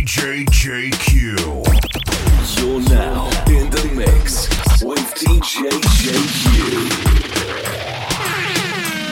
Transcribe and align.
DJ 0.00 0.46
JQ. 0.46 1.12
You're 2.56 2.80
now 2.88 3.28
in 3.48 3.68
the 3.68 3.84
mix 3.94 4.48
with 4.82 5.12
DJ 5.14 5.68
JQ. 5.68 6.48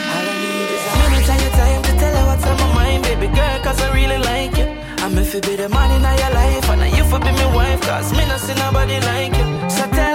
All 0.09 0.25
I 0.25 0.35
need 0.41 0.69
is 0.73 0.81
a 0.81 0.97
minute 0.97 1.29
of 1.29 1.41
your 1.45 1.51
time 1.51 1.81
to 1.83 1.91
tell 1.99 2.15
her 2.17 2.25
what's 2.25 2.43
on 2.43 2.57
my 2.57 2.73
mind, 2.73 3.03
baby 3.03 3.27
girl, 3.27 3.59
cause 3.61 3.79
I 3.79 3.93
really 3.93 4.17
like 4.17 4.57
you. 4.57 4.65
I'm 5.05 5.15
if 5.19 5.31
you 5.35 5.41
be 5.41 5.55
the 5.57 5.69
man 5.69 5.91
in 5.91 6.01
your 6.01 6.33
life, 6.33 6.69
and 6.71 6.97
you 6.97 7.03
for 7.03 7.19
be 7.19 7.31
my 7.33 7.55
wife, 7.55 7.81
cause 7.81 8.11
me 8.11 8.25
not 8.25 8.39
see 8.39 8.55
nobody 8.55 8.99
like 8.99 9.37
you. 9.37 9.69
So 9.69 9.85
tell 9.91 10.08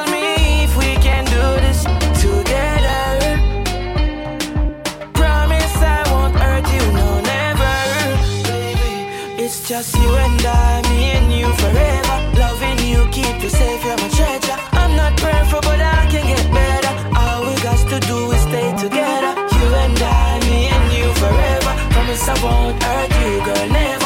just 9.74 9.96
you 9.96 10.08
and 10.14 10.46
I, 10.46 10.82
me 10.88 11.02
and 11.18 11.32
you 11.32 11.48
forever. 11.62 12.16
Loving 12.38 12.78
you, 12.90 13.00
keep 13.10 13.42
you 13.42 13.48
safe, 13.48 13.82
you're 13.84 13.96
my 13.96 14.08
treasure. 14.18 14.58
I'm 14.80 14.94
not 14.94 15.16
perfect, 15.16 15.62
but 15.68 15.80
I 15.80 16.06
can 16.12 16.24
get 16.32 16.46
better. 16.58 16.92
All 17.18 17.40
we 17.48 17.54
got 17.68 17.80
to 17.92 17.98
do 18.06 18.18
is 18.30 18.42
stay 18.42 18.68
together. 18.84 19.32
You 19.56 19.66
and 19.84 19.98
I, 19.98 20.38
me 20.48 20.60
and 20.76 20.86
you 20.96 21.06
forever. 21.22 21.72
Promise 21.92 22.28
I 22.28 22.36
won't 22.44 22.82
hurt 22.84 23.10
you, 23.20 23.34
girl, 23.46 23.68
never. 23.80 24.03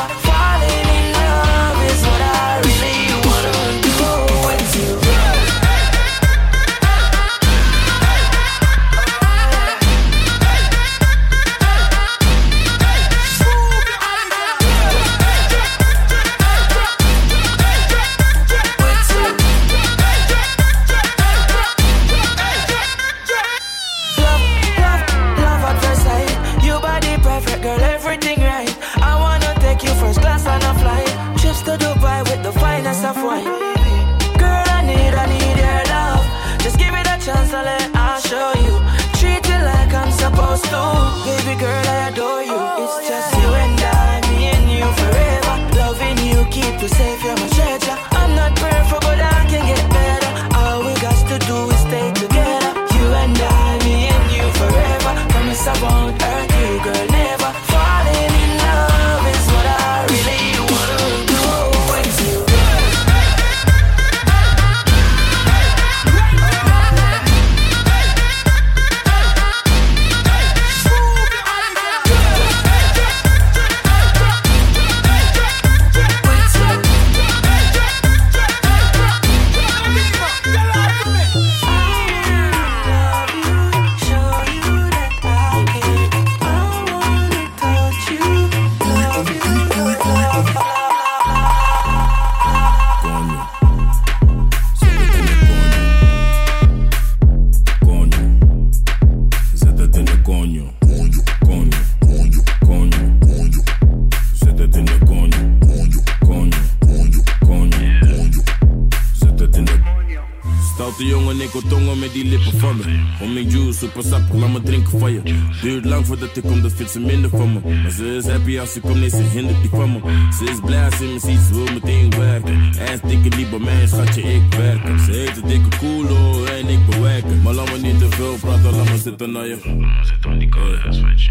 Super 113.79 114.03
sap, 114.03 114.23
laat 114.33 114.53
me 114.53 114.63
drinken 114.63 114.99
van 114.99 115.13
je. 115.13 115.21
Duurt 115.63 115.85
lang 115.85 116.07
voordat 116.07 116.37
ik 116.37 116.43
kom, 116.43 116.63
dat 116.63 116.73
vindt 116.73 116.93
ze 116.93 117.01
minder 117.01 117.31
van 117.31 117.53
me. 117.53 117.61
Maar 117.83 117.91
ze 117.91 118.17
is 118.17 118.27
happy 118.27 118.59
als 118.59 118.73
ze 118.73 118.81
komt, 118.81 119.01
nee, 119.01 119.09
ze 119.09 119.23
hindert 119.33 119.61
die 119.61 119.71
van 119.71 119.93
me. 119.93 119.99
Ze 120.39 120.45
is 120.45 120.61
blij 120.65 120.85
als 120.85 120.97
ze 120.97 121.05
me 121.05 121.19
ziet, 121.19 121.41
ze 121.41 121.55
wil 121.55 121.73
meteen 121.75 122.11
werken. 122.11 122.55
En 122.79 123.01
dikke 123.09 123.29
die 123.29 123.47
bij 123.47 123.59
mij, 123.59 123.87
schatje, 123.87 124.23
ik 124.23 124.55
werk. 124.57 124.99
Ze 124.99 125.11
heeft 125.11 125.37
een 125.37 125.49
dikke 125.49 125.79
koelo 125.79 126.45
en 126.45 126.69
ik 126.69 126.87
bewerken. 126.87 127.43
Maar 127.43 127.55
laat 127.55 127.73
me 127.73 127.79
niet 127.79 127.99
te 127.99 128.07
veel 128.11 128.37
praten, 128.41 128.77
laat 128.77 128.91
me 128.91 128.99
zitten 128.99 129.33
naar 129.33 129.47
je. 129.47 129.57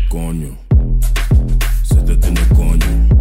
Coño. 0.09 0.57
Zet 1.81 2.07
het 2.07 2.25
in 2.25 2.33
de 2.33 2.47
coño. 2.53 3.16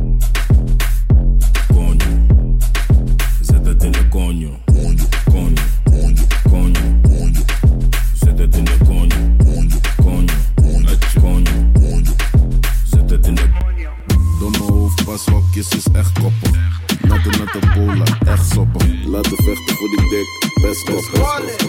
Dik, 20.87 21.66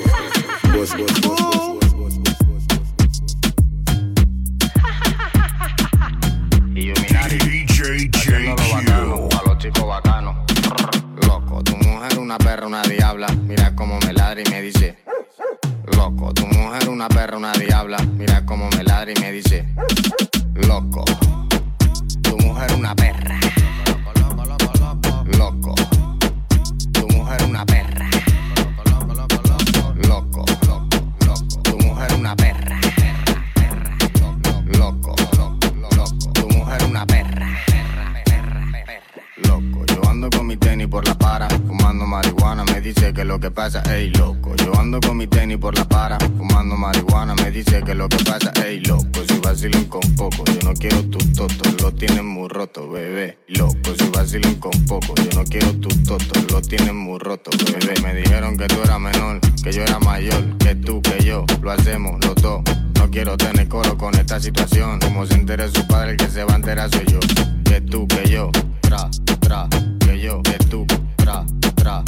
Loco, 53.87 54.03
si 54.03 54.09
vacilen 54.09 54.55
con 54.55 54.71
poco, 54.85 55.13
yo 55.15 55.39
no 55.39 55.43
quiero 55.45 55.71
tus 55.75 56.03
totos, 56.03 56.51
lo 56.51 56.61
tienen 56.61 56.95
muy 56.95 57.19
roto, 57.19 57.51
bebé. 57.71 57.93
Me 58.01 58.15
dijeron 58.15 58.57
que 58.57 58.67
tú 58.67 58.81
eras 58.83 58.99
menor, 58.99 59.39
que 59.63 59.71
yo 59.71 59.83
era 59.83 59.99
mayor, 59.99 60.57
que 60.57 60.75
tú, 60.75 61.01
que 61.01 61.23
yo, 61.23 61.45
lo 61.61 61.71
hacemos 61.71 62.19
los 62.25 62.35
dos. 62.35 62.61
No 62.95 63.09
quiero 63.09 63.37
tener 63.37 63.67
coro 63.67 63.97
con 63.97 64.13
esta 64.15 64.39
situación. 64.39 64.99
Como 64.99 65.25
se 65.25 65.35
entere 65.35 65.69
su 65.71 65.85
padre, 65.87 66.11
el 66.11 66.17
que 66.17 66.27
se 66.27 66.43
va 66.43 66.53
a 66.53 66.55
enterar 66.57 66.89
soy 66.89 67.05
yo. 67.07 67.19
Que 67.63 67.81
tú, 67.81 68.07
que 68.07 68.29
yo, 68.29 68.51
tra, 68.81 69.09
tra, 69.39 69.67
que 69.99 70.19
yo, 70.19 70.41
que 70.43 70.57
tú, 70.65 70.85
tra, 71.15 71.45
tra, 71.75 72.03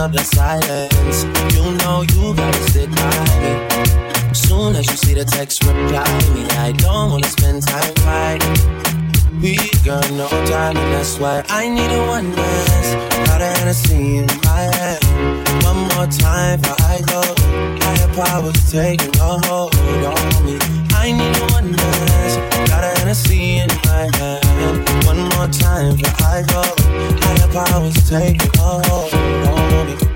of 0.00 0.12
the 0.12 0.24
silence. 0.24 1.24
You 1.54 1.76
know 1.80 2.00
you 2.00 2.34
gotta 2.34 2.62
sit 2.70 2.88
by 2.88 3.20
me. 3.42 4.32
Soon 4.32 4.74
as 4.76 4.86
you 4.88 4.96
see 4.96 5.12
the 5.12 5.26
text, 5.26 5.62
reply 5.64 6.08
me. 6.32 6.44
I 6.56 6.72
don't 6.72 7.10
wanna 7.10 7.28
spend 7.28 7.62
time 7.66 7.94
fighting. 8.06 8.56
We 9.42 9.56
got 9.84 10.10
no 10.12 10.28
time, 10.46 10.76
and 10.78 10.92
that's 10.94 11.18
why 11.18 11.44
I 11.50 11.68
need 11.68 11.92
a 11.92 12.00
one 12.06 12.30
dance. 12.32 12.90
Got 13.28 13.42
a 13.42 13.48
Hennessy 13.58 14.18
in 14.18 14.26
my 14.48 14.62
head. 14.78 15.04
One 15.68 15.80
more 15.92 16.08
time 16.08 16.60
before 16.60 16.80
I 16.80 17.00
go. 17.12 17.20
Higher 17.84 18.10
powers 18.16 18.72
taking 18.72 19.14
a 19.20 19.32
hold 19.46 19.74
on 19.76 20.44
me. 20.46 20.56
I 20.96 21.12
need 21.12 21.36
a 21.36 21.46
one 21.52 21.72
dance. 21.72 22.34
Got 22.70 22.84
a 22.84 22.90
Hennessy 23.00 23.58
in 23.58 23.68
my 23.84 24.08
head. 24.16 24.40
One 25.04 25.20
more 25.32 25.48
time 25.48 25.96
before 25.96 26.26
I 26.26 26.42
go. 26.54 26.64
Higher 27.22 27.50
powers 27.52 27.98
taking 28.08 28.50
a 28.56 28.70
hold 28.88 29.12
on 29.12 29.54
me 29.54 29.59
on 29.74 29.86
me. 29.86 30.09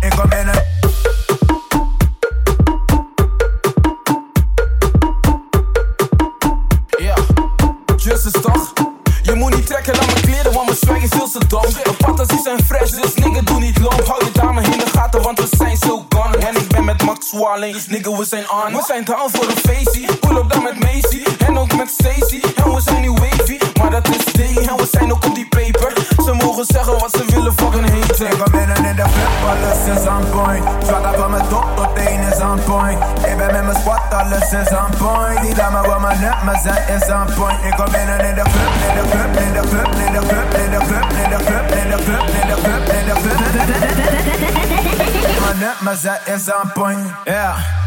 Ik 0.00 0.10
kom 0.16 0.32
in. 0.32 0.50
Ja, 6.98 7.16
Justus 7.96 8.32
toch? 8.32 8.72
Je 9.22 9.34
moet 9.34 9.54
niet 9.54 9.66
trekken 9.66 10.00
aan 10.00 10.06
mijn 10.06 10.20
kleren, 10.20 10.52
want 10.52 10.66
mijn 10.66 10.78
zwijgen 10.78 11.08
veel 11.08 11.30
te 11.30 11.46
dom. 11.46 11.62
Zeg, 11.70 11.82
de 11.82 11.92
patas 11.98 12.42
zijn 12.42 12.64
fresh, 12.64 12.90
dus 12.90 13.14
Nigger 13.14 13.44
doe 13.44 13.60
niet 13.60 13.78
loof. 13.78 14.06
Hou 14.06 14.24
die 14.24 14.32
dames 14.32 14.64
in 14.64 14.78
de 14.78 14.86
gaten, 14.92 15.22
want 15.22 15.38
we 15.38 15.46
zijn 15.56 15.76
so 15.76 16.06
gone. 16.08 16.36
En 16.36 16.56
ik 16.56 16.68
ben 16.68 16.84
met 16.84 17.02
Max 17.02 17.32
Waar 17.32 17.58
links, 17.58 17.86
nigga, 17.86 18.10
we 18.16 18.24
zijn 18.24 18.50
on. 18.50 18.72
example, 46.32 46.92
yeah. 47.26 47.81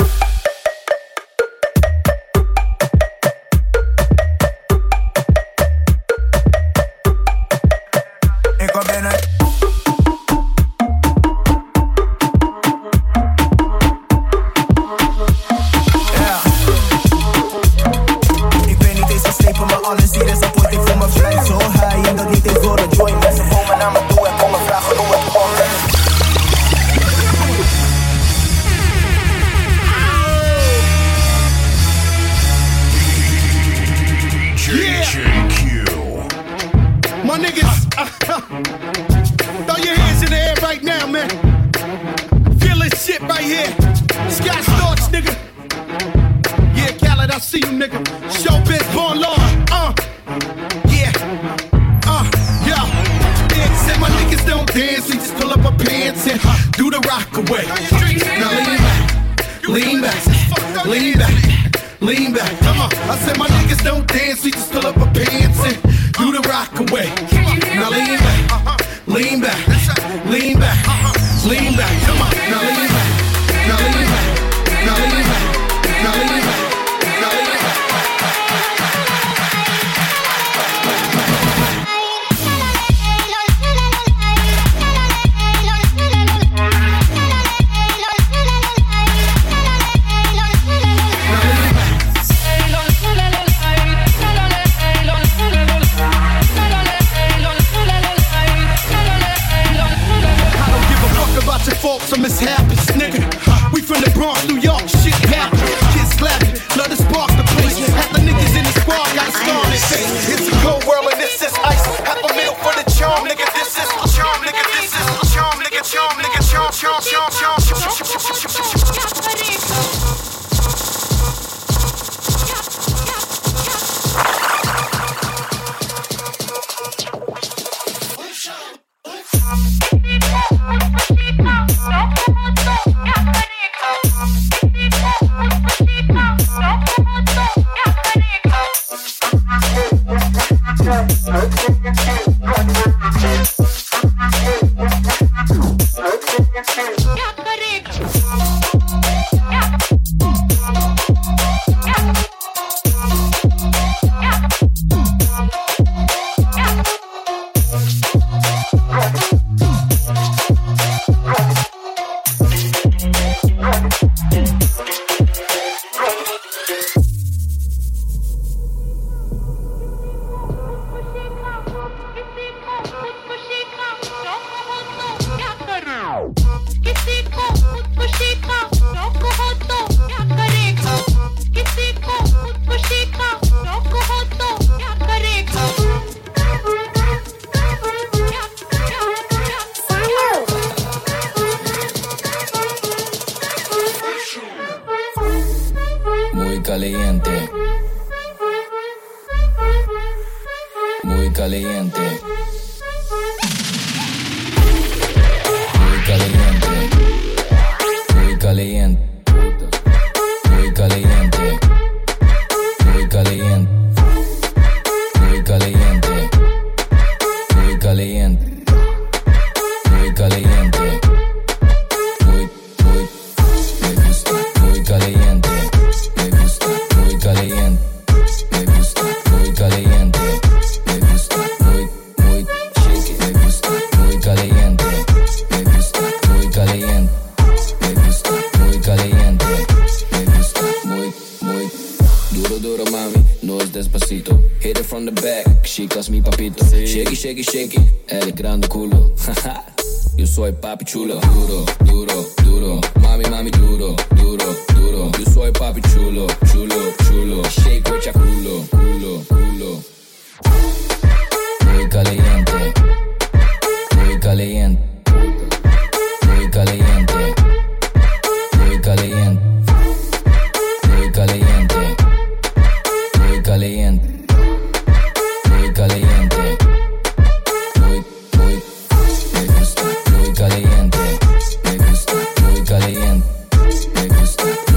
Stop. 284.37 284.74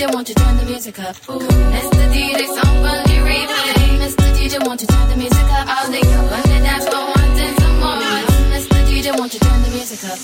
DJ, 0.00 0.14
won't 0.14 0.28
you 0.30 0.34
turn 0.34 0.56
the 0.56 0.64
music 0.64 0.98
up? 0.98 1.14
Ooh, 1.28 1.36
Mr. 1.36 2.04
DJ, 2.08 2.48
somebody 2.56 3.20
replay. 3.20 4.00
Mr. 4.00 4.32
DJ, 4.32 4.56
won't 4.64 4.80
you 4.80 4.86
turn 4.88 5.08
the 5.10 5.16
music 5.16 5.44
up? 5.52 5.68
I'll 5.68 5.92
take 5.92 6.08
up 6.16 6.24
on 6.24 6.42
the 6.48 6.58
dance 6.64 6.88
floor 6.88 7.04
wanting 7.12 7.54
some 7.60 7.76
more. 7.84 8.00
Mr. 8.48 8.80
DJ, 8.88 9.12
won't 9.18 9.34
you 9.34 9.40
turn 9.40 9.60
the 9.60 9.68
music 9.68 10.00
up? 10.08 10.16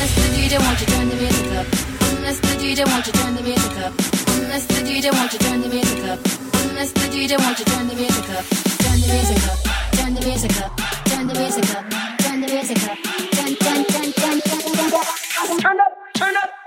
Mr. 0.00 0.24
DJ, 0.32 0.56
won't 0.64 0.80
you 0.80 0.86
turn 0.88 1.08
the 1.10 1.16
music 1.20 1.52
up? 1.52 1.66
Mr. 2.24 2.48
DJ, 2.56 2.80
won't 2.88 3.06
you 3.06 3.12
turn 3.12 3.34
the 3.36 3.42
music 3.44 3.76
up? 3.84 3.92
Mr. 4.48 4.76
DJ, 4.88 5.12
won't 5.12 5.32
you 5.34 5.38
turn 5.38 5.60
the 5.60 5.68
music 5.68 6.04
up? 6.08 6.18
Mr. 6.80 7.04
DJ, 7.12 7.36
won't 7.44 7.58
you 7.58 7.64
turn 7.68 7.88
the 7.88 7.96
music 8.00 8.30
up? 8.32 8.44
Turn 8.80 8.96
the 9.04 9.08
music 9.12 9.44
up, 9.44 9.60
turn 10.00 10.14
the 10.16 10.22
music 10.24 10.56
up, 10.64 10.72
turn 11.12 11.26
the 11.28 11.34
music 11.36 11.68
up, 11.76 11.84
turn 12.24 12.40
the 12.40 12.48
music 12.48 12.88
up, 12.88 12.96
turn, 13.36 13.52
turn, 13.52 13.84
turn, 13.84 14.12
turn, 14.16 14.40
turn, 14.40 14.64
turn, 14.64 14.88
turn, 14.88 15.60
turn 15.60 15.76
up, 15.76 15.92
turn 16.16 16.36
up. 16.40 16.59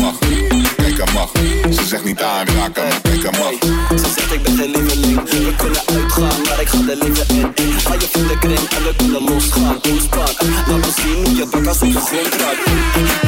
mag, 0.00 0.14
kijk 0.76 0.98
haar 0.98 1.12
mag. 1.12 1.30
Ze 1.74 1.84
zegt 1.86 2.04
niet 2.04 2.22
aanraken, 2.22 2.82
maar 2.88 3.00
kijk 3.02 3.22
haar 3.22 3.38
mag. 3.38 3.52
Ze 3.98 4.08
zegt 4.16 4.32
ik 4.32 4.42
ben 4.42 4.56
geen 4.56 4.70
lieveling, 4.70 5.30
we 5.30 5.54
kunnen 5.56 5.82
uitgaan, 5.86 6.42
maar 6.48 6.60
ik 6.60 6.68
ga 6.68 6.78
de 6.78 6.96
liefde 7.02 7.34
in. 7.34 7.72
Haal 7.84 7.98
je 7.98 8.08
van 8.12 8.26
de 8.26 8.38
kring 8.38 8.68
en 8.76 8.82
we 8.82 8.94
kunnen 8.96 9.22
losgaan, 9.22 9.76
ontspan. 9.90 10.28
Laat 10.68 10.78
me 10.78 10.90
zien 10.96 11.24
hoe 11.24 11.36
je 11.36 11.46
bakkers 11.50 11.82
op 11.82 11.92
de 11.92 12.00
grond 12.00 12.34
raakt. 12.40 12.64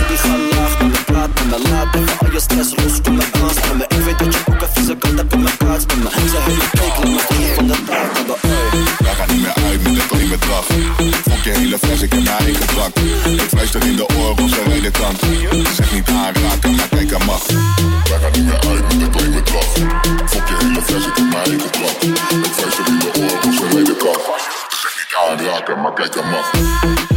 Die 0.08 0.16
gaan 0.16 0.40
laag, 0.54 0.80
maar 0.80 0.90
we 0.90 1.02
praten, 1.04 1.50
dan 1.50 1.60
laat 1.70 1.94
even 1.94 2.18
al 2.18 2.32
je 2.32 2.40
stress 2.40 2.70
los, 2.76 3.00
kom 3.02 3.14
me. 3.16 3.24
aanspannen. 3.42 3.86
Ik 3.88 4.04
weet 4.04 4.18
dat 4.18 4.34
je 4.34 4.40
ook 4.48 4.60
een 4.60 4.68
vieze 4.74 4.96
kant 4.96 5.18
hebt 5.18 5.32
in 5.32 5.42
mijn 5.42 5.56
kaart, 5.56 5.86
maar 6.02 6.12
ze 6.12 6.36
hebben 6.36 6.79
Als 11.90 12.02
ik 12.02 12.12
heb 12.12 12.24
maar 12.24 12.48
in 12.48 12.54
gebrak. 12.54 12.98
Ik 13.24 13.48
fluister 13.48 13.86
in 13.86 13.96
de 13.96 14.06
oren 14.16 14.44
op 14.44 14.48
zijn 14.48 14.70
ene 14.70 14.90
kant. 14.90 15.20
Zeg 15.74 15.92
niet 15.92 16.08
aanraken, 16.08 16.74
maar 16.74 16.88
kijk 16.88 17.12
aan 17.12 17.24
macht 17.26 17.52
Wij 17.52 18.18
gaan 18.20 18.32
niet 18.32 18.44
meer 18.44 18.60
uit 18.68 18.82
met 18.82 19.00
de 19.00 19.10
kleine 19.10 19.42
kracht. 19.42 19.78
Fok 20.26 20.48
je 20.48 20.56
hele 20.58 20.82
fles, 20.82 21.06
ik 21.06 21.16
heb 21.16 21.34
haar 21.34 21.46
in 21.46 21.60
gebrak. 21.60 22.02
Ik 22.44 22.52
fluister 22.52 22.86
in 22.86 22.98
de 22.98 23.10
oren 23.18 23.42
op 23.44 23.52
zijn 23.52 23.76
ene 23.76 23.96
kant. 23.96 24.20
Zeg 24.82 24.94
niet 24.96 25.14
aanraken, 25.28 25.80
maar 25.80 25.92
kijk 25.92 26.16
aan 26.16 26.30
macht 26.30 27.09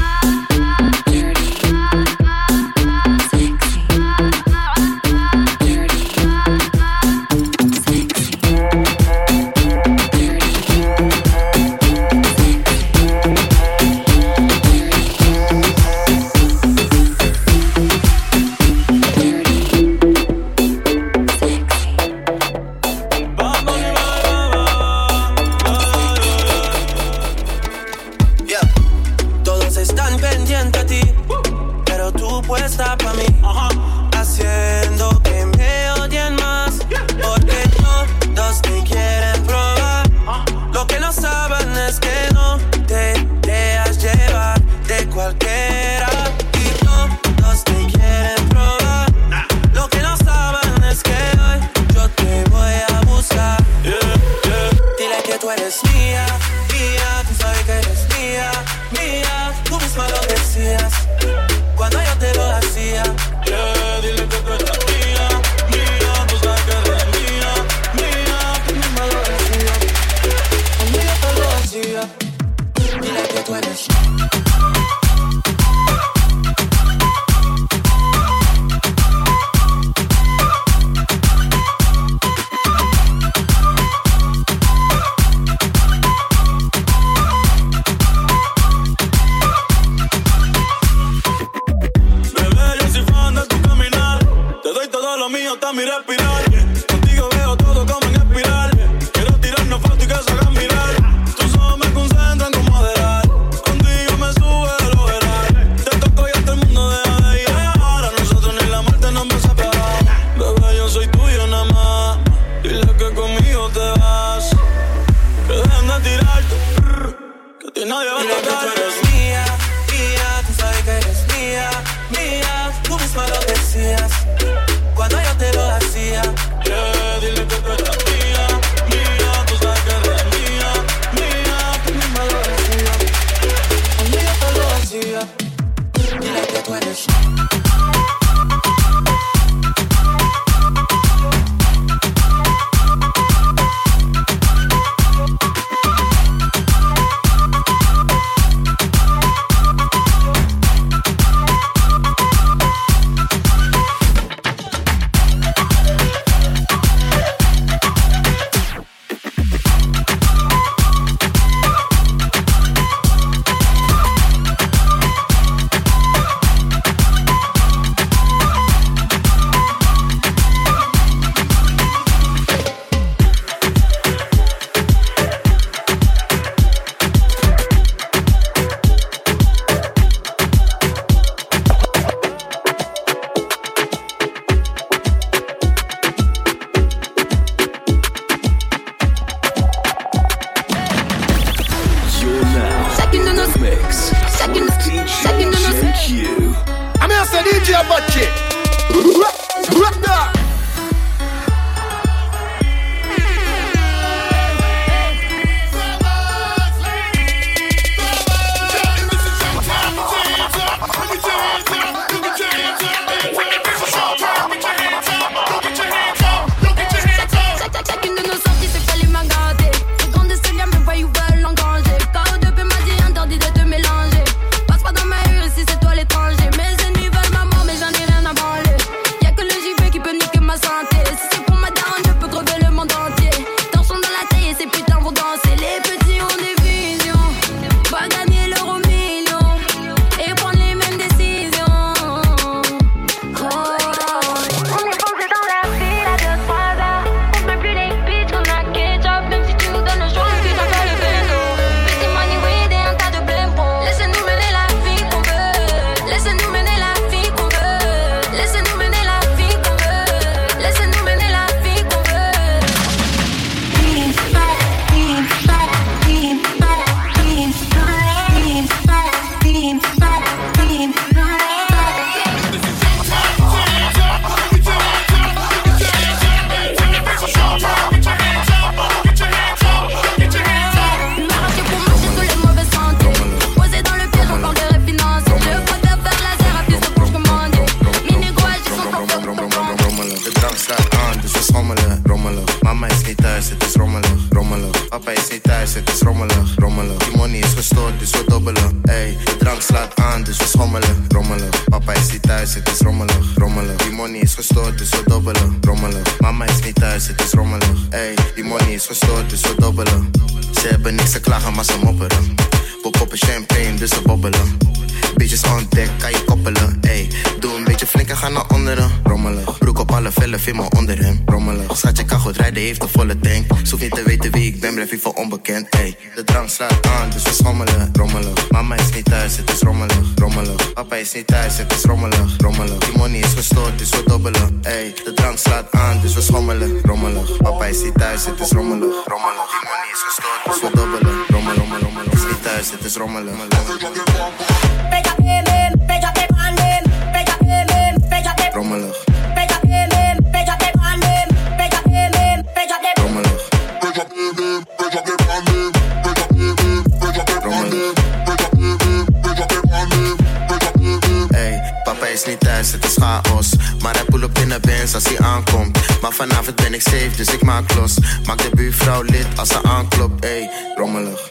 als 364.94 365.04
hij 365.04 365.20
aankomt. 365.20 365.80
Maar 366.02 366.12
vanavond 366.12 366.56
ben 366.56 366.74
ik 366.74 366.82
safe, 366.82 367.10
dus 367.16 367.28
ik 367.28 367.44
maak 367.44 367.74
los. 367.74 367.98
Maak 368.26 368.38
de 368.38 368.50
buurvrouw 368.56 369.02
lid 369.02 369.28
als 369.36 369.50
ze 369.50 369.64
aanklopt. 369.64 370.26
Ey, 370.26 370.50
rommelig. 370.76 371.28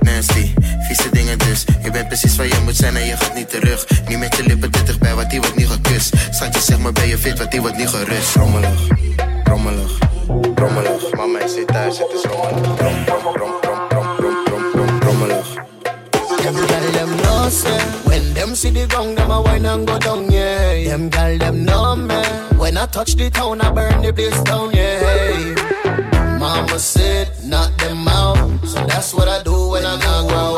Nasty, 0.00 0.54
vieze 0.88 1.10
dingen 1.10 1.38
dus. 1.38 1.64
Je 1.82 1.90
bent 1.90 2.06
precies 2.08 2.36
waar 2.36 2.46
je 2.46 2.60
moet 2.64 2.76
zijn 2.76 2.96
en 2.96 3.06
je 3.06 3.16
gaat 3.16 3.34
niet 3.34 3.50
terug. 3.50 3.86
Niet 4.08 4.18
met 4.18 4.36
je 4.36 4.42
lippen 4.42 4.70
te 4.70 4.82
dichtbij, 4.82 5.14
wat 5.14 5.30
die 5.30 5.40
wordt 5.40 5.56
niet 5.56 5.68
gekust. 5.68 6.14
Schatje, 6.30 6.60
zeg 6.60 6.78
maar 6.78 6.92
ben 6.92 7.06
je 7.06 7.18
fit, 7.18 7.38
wat 7.38 7.50
die 7.50 7.60
wordt 7.60 7.76
niet 7.76 7.88
gerust. 7.88 8.34
Rommelig, 8.34 8.80
rommelig, 9.44 9.92
rommelig. 10.54 11.12
Mama 11.16 11.38
is 11.38 11.52
zit 11.52 11.66
thuis, 11.66 11.98
het 11.98 12.12
is 12.14 12.22
rommelig. 12.30 12.80
Rom, 12.80 12.96
rom, 13.06 13.36
rom, 13.36 13.52
rom, 13.62 13.78
rom, 13.88 14.06
rom, 14.18 14.36
rom, 14.50 14.62
rom 14.72 15.00
rommelig. 15.00 15.46
Everybody 16.46 16.90
them 16.92 17.16
know, 17.16 17.50
When 18.48 18.56
see 18.56 18.70
the 18.70 18.86
gong, 18.86 19.14
them 19.14 19.30
a 19.30 19.42
wine 19.42 19.66
and 19.66 19.86
go 19.86 19.98
down, 19.98 20.30
yeah. 20.30 20.88
Them 20.88 21.10
gal, 21.10 21.38
them 21.38 21.64
know, 21.64 21.96
man. 21.96 22.58
When 22.58 22.76
I 22.76 22.86
touch 22.86 23.14
the 23.14 23.30
town, 23.30 23.60
I 23.60 23.70
burn 23.70 24.00
the 24.02 24.12
place 24.12 24.40
down, 24.42 24.70
yeah. 24.72 26.38
Mama 26.38 26.78
said, 26.78 27.28
knock 27.44 27.76
them 27.76 28.08
out. 28.08 28.36
So 28.64 28.84
that's 28.86 29.12
what 29.12 29.28
I 29.28 29.42
do 29.42 29.68
when 29.70 29.84
I 29.84 29.96
knock 29.98 30.32
out. 30.32 30.57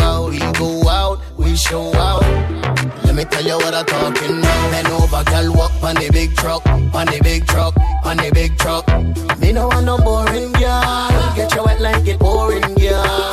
Let 3.11 3.17
me 3.17 3.25
tell 3.25 3.45
you 3.45 3.57
what 3.57 3.75
I'm 3.75 3.85
talking 3.87 4.41
Bend 4.41 4.87
over, 4.87 5.25
girl, 5.25 5.53
walk 5.55 5.83
on 5.83 5.97
the 5.97 6.11
big 6.13 6.37
truck 6.37 6.65
On 6.69 7.07
the 7.07 7.19
big 7.25 7.45
truck, 7.45 7.75
on 8.05 8.19
the 8.19 8.31
big 8.33 8.57
truck. 8.57 8.87
Me 9.41 9.51
no 9.51 9.67
want 9.67 9.85
no 9.85 9.99
boring, 9.99 10.53
girl. 10.53 11.35
Get 11.35 11.53
your 11.57 11.65
wet 11.65 11.81
like 11.81 12.07
it 12.07 12.21
boring 12.21 12.73
girl 12.77 13.30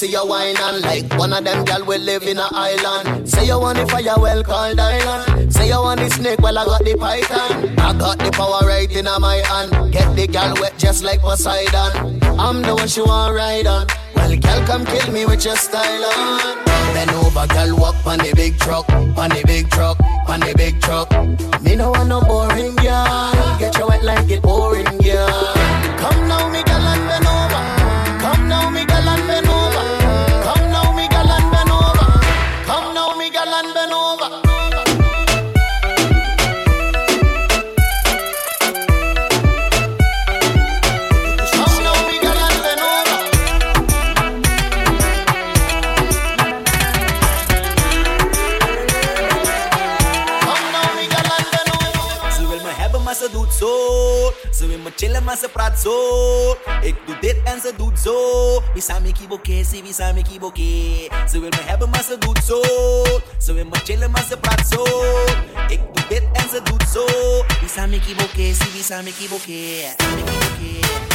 see 0.00 0.12
you 0.12 0.26
wine 0.26 0.56
and 0.58 0.80
like 0.80 1.04
one 1.18 1.30
of 1.30 1.44
them 1.44 1.62
gal 1.66 1.84
we 1.84 1.98
live 1.98 2.22
in 2.22 2.38
a 2.38 2.48
island. 2.52 3.28
Say 3.28 3.44
you 3.44 3.60
want 3.60 3.76
the 3.76 3.86
fire, 3.86 4.18
well 4.18 4.42
called 4.42 4.80
island. 4.80 5.52
Say 5.52 5.68
you 5.68 5.80
want 5.82 6.00
the 6.00 6.08
snake, 6.08 6.40
well 6.40 6.56
I 6.56 6.64
got 6.64 6.84
the 6.86 6.96
python. 6.96 7.78
I 7.78 7.92
got 7.92 8.18
the 8.18 8.30
power 8.30 8.66
right 8.66 8.90
in 8.90 9.04
my 9.04 9.36
hand. 9.50 9.92
Get 9.92 10.16
the 10.16 10.26
gal 10.26 10.54
wet 10.54 10.78
just 10.78 11.04
like 11.04 11.20
Poseidon. 11.20 12.18
I'm 12.40 12.62
the 12.62 12.74
one 12.74 12.88
she 12.88 13.02
want 13.02 13.34
ride 13.34 13.66
on. 13.66 13.86
Well, 14.16 14.34
gal, 14.36 14.66
come 14.66 14.86
kill 14.86 15.12
me 15.12 15.26
with 15.26 15.44
your 15.44 15.56
style 15.56 16.04
on. 16.16 16.70
Over, 17.10 17.46
gal, 17.48 17.76
walk 17.76 18.06
on 18.06 18.18
the 18.18 18.32
big 18.34 18.58
truck, 18.58 18.88
on 18.90 19.30
the 19.30 19.42
big 19.46 19.68
truck, 19.70 19.98
on 20.28 20.40
the 20.40 20.54
big 20.56 20.80
truck. 20.80 21.10
Me 21.62 21.76
no 21.76 21.90
want 21.90 22.08
no 22.08 22.20
boring 22.22 22.74
gal. 22.76 23.58
Get 23.58 23.76
you 23.78 23.86
wet 23.86 24.02
like 24.02 24.30
it 24.30 24.42
boring 24.42 24.98
gal. 24.98 25.59
Zijn 58.80 59.02
me 59.02 59.12
zie 59.64 59.82
wie 59.82 59.94
zijn 59.94 60.14
me 60.14 60.22
kiboke. 60.22 61.08
Ze 61.30 61.40
wil 61.40 61.48
me 61.48 61.62
hebben, 61.64 61.90
maar 61.90 62.02
ze 62.02 62.16
doet 62.18 62.44
zo. 62.44 62.60
Ze 63.38 63.52
wil 63.52 63.64
me 63.64 63.78
chillen, 63.84 64.10
maar 64.10 64.24
ze 64.28 64.36
praat 64.36 64.66
zo. 64.68 64.82
Ik 65.68 65.80
doe 65.92 66.04
dit 66.08 66.22
en 66.32 66.48
ze 66.48 66.60
doet 66.62 66.84
zo. 66.92 67.06
Zijn 67.74 67.90
me 67.90 68.00
zie 68.34 68.72
wie 68.72 68.82
zijn 68.82 69.04
me 69.04 69.12
kiboke. 69.14 69.50
Me 69.98 70.22
kiboke, 70.24 71.09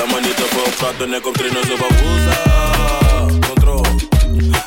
zetten. 0.00 0.06
Maar 0.06 0.06
laat 0.06 0.20
me 0.20 0.26
niet 0.26 0.36
te 0.36 0.44
veel 0.44 0.72
praten, 0.76 1.10
nek 1.10 1.26
op 1.26 1.34
trainen 1.34 1.66
zo 1.66 1.76
van. 1.76 3.40
Control. 3.40 3.84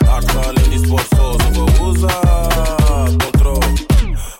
Hard 0.05 0.63
in 0.63 0.69
die 0.69 0.85
sportschool, 0.85 1.39
zo 1.53 1.65
van. 1.65 3.17
Control. 3.17 3.63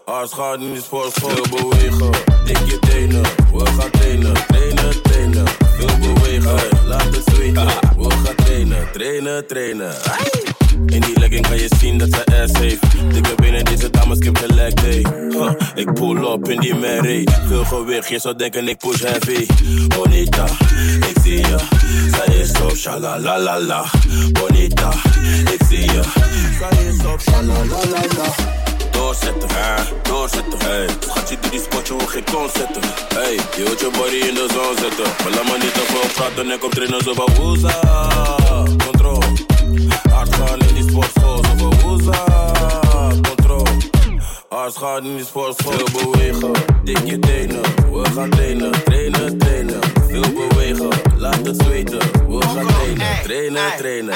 Hard 0.06 0.62
in 0.62 0.74
die 0.74 0.82
sportschool, 0.82 1.30
veel 1.30 1.70
bewegen. 1.70 2.12
Dik 2.46 2.58
je 2.66 2.80
tenen, 2.80 3.24
we 3.54 3.66
gaan 3.66 3.92
trainen. 3.92 4.34
Trainen, 4.48 5.02
trainen, 5.02 5.48
veel 5.78 5.98
bewegen. 6.00 6.88
Laat 6.88 7.16
het 7.16 7.24
zweten, 7.36 7.68
we 7.98 8.10
gaan 8.10 8.36
trainen. 8.36 8.92
Trainen, 8.92 9.48
trainen. 9.48 10.63
In 10.86 11.02
die 11.02 11.20
legging 11.20 11.48
kan 11.48 11.58
je 11.58 11.68
zien 11.80 11.98
dat 11.98 12.10
ze 12.12 12.42
ass 12.42 12.60
heeft. 12.60 12.82
Dikke 13.14 13.36
benen, 13.36 13.66
deze 13.66 13.90
dames, 13.90 14.18
ik 14.18 14.24
heb 14.24 14.38
gelijk, 14.38 14.80
hey. 14.80 15.06
Huh, 15.30 15.52
ik 15.76 15.94
pull 15.94 16.18
up 16.18 16.50
in 16.50 16.60
die 16.60 16.76
Mary. 16.76 17.28
Veel 17.48 17.66
gewicht, 17.66 18.10
je 18.10 18.20
zou 18.20 18.36
denken 18.36 18.68
ik 18.68 18.78
push 18.78 19.02
heavy. 19.02 19.46
Bonita, 19.88 20.46
ik 21.10 21.16
zie 21.24 21.38
je. 21.38 21.58
Zij 22.16 22.36
is 22.36 22.52
op 22.62 22.76
shalalalala. 22.76 23.86
Bonita, 24.32 24.90
ik 25.52 25.62
zie 25.70 25.84
je. 25.84 26.02
Zij 26.60 26.86
is 26.86 27.06
op 27.06 27.22
shalalalala. 27.22 28.28
Doorzetten, 28.92 29.50
hè, 29.52 29.84
doorzetten, 30.02 30.60
hey. 30.60 30.88
Schatje, 31.00 31.38
doe 31.42 31.52
die 31.52 31.60
spotje, 31.60 31.94
hoor 31.94 32.08
geen 32.08 32.24
kon 32.32 32.50
zetten. 32.58 32.82
Hey, 33.14 33.34
je 33.58 33.64
wilt 33.64 33.80
je 33.80 33.90
body 33.98 34.28
in 34.28 34.34
de 34.34 34.48
zon 34.54 34.78
zetten. 34.82 35.14
Maar 35.24 35.34
laat 35.34 35.44
me 35.44 35.58
niet 35.64 35.74
te 35.74 35.84
veel 35.86 36.10
praten, 36.14 36.52
ik 36.52 36.64
op 36.64 36.72
trainen 36.72 37.02
zo 37.04 37.14
van 37.14 37.30
woeza. 37.36 37.80
Sportschool, 40.94 41.44
zo 41.44 41.56
van 41.58 41.80
woeza. 41.82 42.26
Control. 43.22 43.68
Gaan 44.74 45.06
in 45.06 45.16
die 45.16 45.26
sportschool, 45.26 45.72
veel 45.72 46.12
bewegen. 46.12 46.52
Dik 46.84 47.06
je 47.06 47.20
tenen, 47.20 47.62
we 47.92 48.10
gaan 48.16 48.30
trainen. 48.30 48.84
Trainen, 48.84 49.38
trainen, 49.38 49.80
veel 50.08 50.22
bewegen. 50.34 50.90
Laat 51.18 51.46
het 51.46 51.62
zweten, 51.62 52.00
we 52.28 52.42
gaan 52.42 52.68
trainen. 52.68 53.22
Trainen, 53.24 53.78
trainen. 53.78 54.16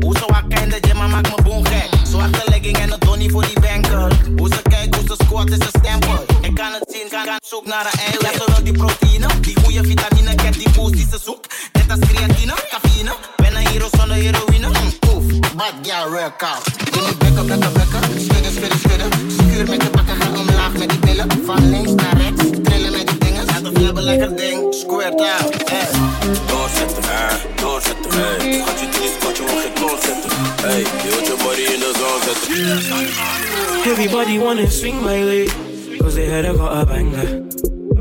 Hoe 0.00 0.16
ze 0.16 0.24
wakker 0.26 0.62
in 0.62 0.68
de 0.68 0.78
gym, 0.80 0.96
maar 0.96 1.08
maakt 1.08 1.36
me 1.36 1.42
boem 1.42 1.66
gek. 1.66 1.88
Zwarte 2.04 2.42
legging 2.46 2.78
en 2.78 2.92
een 2.92 2.98
donnie 2.98 3.30
voor 3.30 3.44
die 3.44 3.60
banker. 3.60 4.12
Hoe 4.36 4.48
ze 4.48 4.62
kijkt, 4.62 4.94
hoe 4.94 5.04
ze 5.06 5.14
squat 5.24 5.50
is 5.50 5.58
een 5.58 5.80
stempel. 5.82 6.24
Ik 6.40 6.54
kan 6.54 6.72
het 6.72 6.84
zien, 6.92 7.08
kan, 7.08 7.24
kan 7.24 7.36
zoek 7.40 7.66
naar 7.66 7.90
een 7.92 8.00
eiland. 8.00 8.34
Ja, 8.34 8.44
ze 8.44 8.52
wil 8.52 8.64
die 8.64 8.72
proteïne, 8.72 9.26
die 9.40 9.56
goede 9.62 9.84
vitamine. 9.84 10.30
Ik 10.30 10.40
heb 10.40 10.54
die 10.54 10.70
boost 10.70 10.92
die 10.92 11.06
ze 11.10 11.18
zoekt. 11.24 11.54
Net 11.72 11.90
als 11.90 12.00
creatine, 12.00 12.54
cafeïne. 12.70 13.12
Ben 13.36 13.56
een 13.56 13.66
hero 13.66 13.88
zonder 13.90 14.16
heroïne. 14.16 14.68
Mm, 14.68 14.99
bad 15.56 15.74
girl 15.82 16.10
workout. 16.10 16.64
Doe 16.92 17.02
niet 17.02 17.18
bekken, 17.18 17.46
bekken, 17.46 17.72
bekken. 17.72 18.02
Schudden, 18.20 18.52
schudden, 18.52 18.78
schudden. 18.78 19.10
Schuur 19.30 19.68
met 19.68 19.80
de 19.80 19.90
bakken, 19.90 20.16
ga 20.16 20.38
omlaag 20.38 20.72
met 20.72 20.88
die 20.88 20.98
billen. 20.98 21.26
Van 21.44 21.70
links 21.70 21.94
naar 21.94 22.16
rechts, 22.16 22.44
trillen 22.62 22.92
met 22.92 23.06
die 23.08 23.18
dingen. 23.18 23.44
Laat 23.46 23.64
of 23.68 23.82
hebben 23.82 24.02
lekker 24.02 24.36
ding, 24.36 24.74
squirt 24.74 25.20
out. 25.20 25.70
Hey. 25.70 25.88
Doorzetten, 26.46 27.02
hè, 27.06 27.36
doorzetten, 27.62 28.10
hey. 28.10 28.62
Schatje, 28.62 28.88
doe 28.90 29.00
die 29.00 29.10
spotje, 29.20 29.42
hoor 29.42 29.60
geen 29.60 29.72
kon 29.80 29.98
zetten. 30.02 30.30
Hey, 30.62 30.80
je 30.80 31.08
wilt 31.08 31.26
je 31.26 31.36
body 31.44 31.64
in 31.74 31.80
de 31.80 31.92
zon 31.98 32.18
zetten. 32.26 32.50
Everybody 33.92 34.38
wanna 34.38 34.68
swing 34.68 35.00
my 35.02 35.24
way, 35.24 35.48
cause 35.98 36.14
they 36.14 36.26
heard 36.28 36.44
I 36.44 36.56
got 36.56 36.72
a 36.72 36.84
banger. 36.84 37.42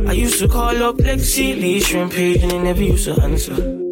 I 0.07 0.23
used 0.23 0.39
to 0.39 0.47
call 0.47 0.81
up 0.81 1.01
Lexi, 1.01 1.59
Lee, 1.59 1.79
Shrimp 1.79 2.13
Page, 2.13 2.41
and 2.41 2.51
they 2.51 2.59
never 2.59 2.83
used 2.83 3.05
to 3.05 3.21
answer. 3.21 3.87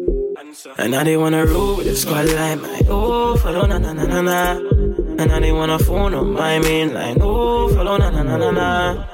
And 0.78 0.92
now 0.92 1.04
they 1.04 1.16
wanna 1.16 1.44
roll 1.44 1.76
with 1.76 1.86
the 1.86 1.94
squad 1.94 2.26
line, 2.26 2.62
my 2.62 2.80
oh, 2.88 3.36
follow 3.36 3.66
na 3.66 3.76
na 3.78 3.92
na 3.92 4.04
na 4.06 4.20
na. 4.22 4.52
And 5.20 5.28
now 5.28 5.40
they 5.40 5.52
wanna 5.52 5.78
phone 5.78 6.14
on 6.14 6.32
my 6.32 6.58
main 6.58 6.94
line, 6.94 7.18
oh, 7.20 7.68
follow 7.68 7.98
na 7.98 8.08
na 8.08 8.22
na 8.22 8.36
na 8.38 8.50
na. 8.50 9.04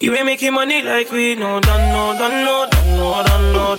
You 0.00 0.14
ain't 0.14 0.24
making 0.24 0.54
money 0.54 0.82
like 0.82 1.10
we 1.12 1.34
no 1.34 1.60
done 1.60 1.92
no 1.92 2.16
done 2.18 2.44
no 2.44 2.66
done 2.70 2.96
no 2.96 3.22
done 3.22 3.52
no. 3.52 3.76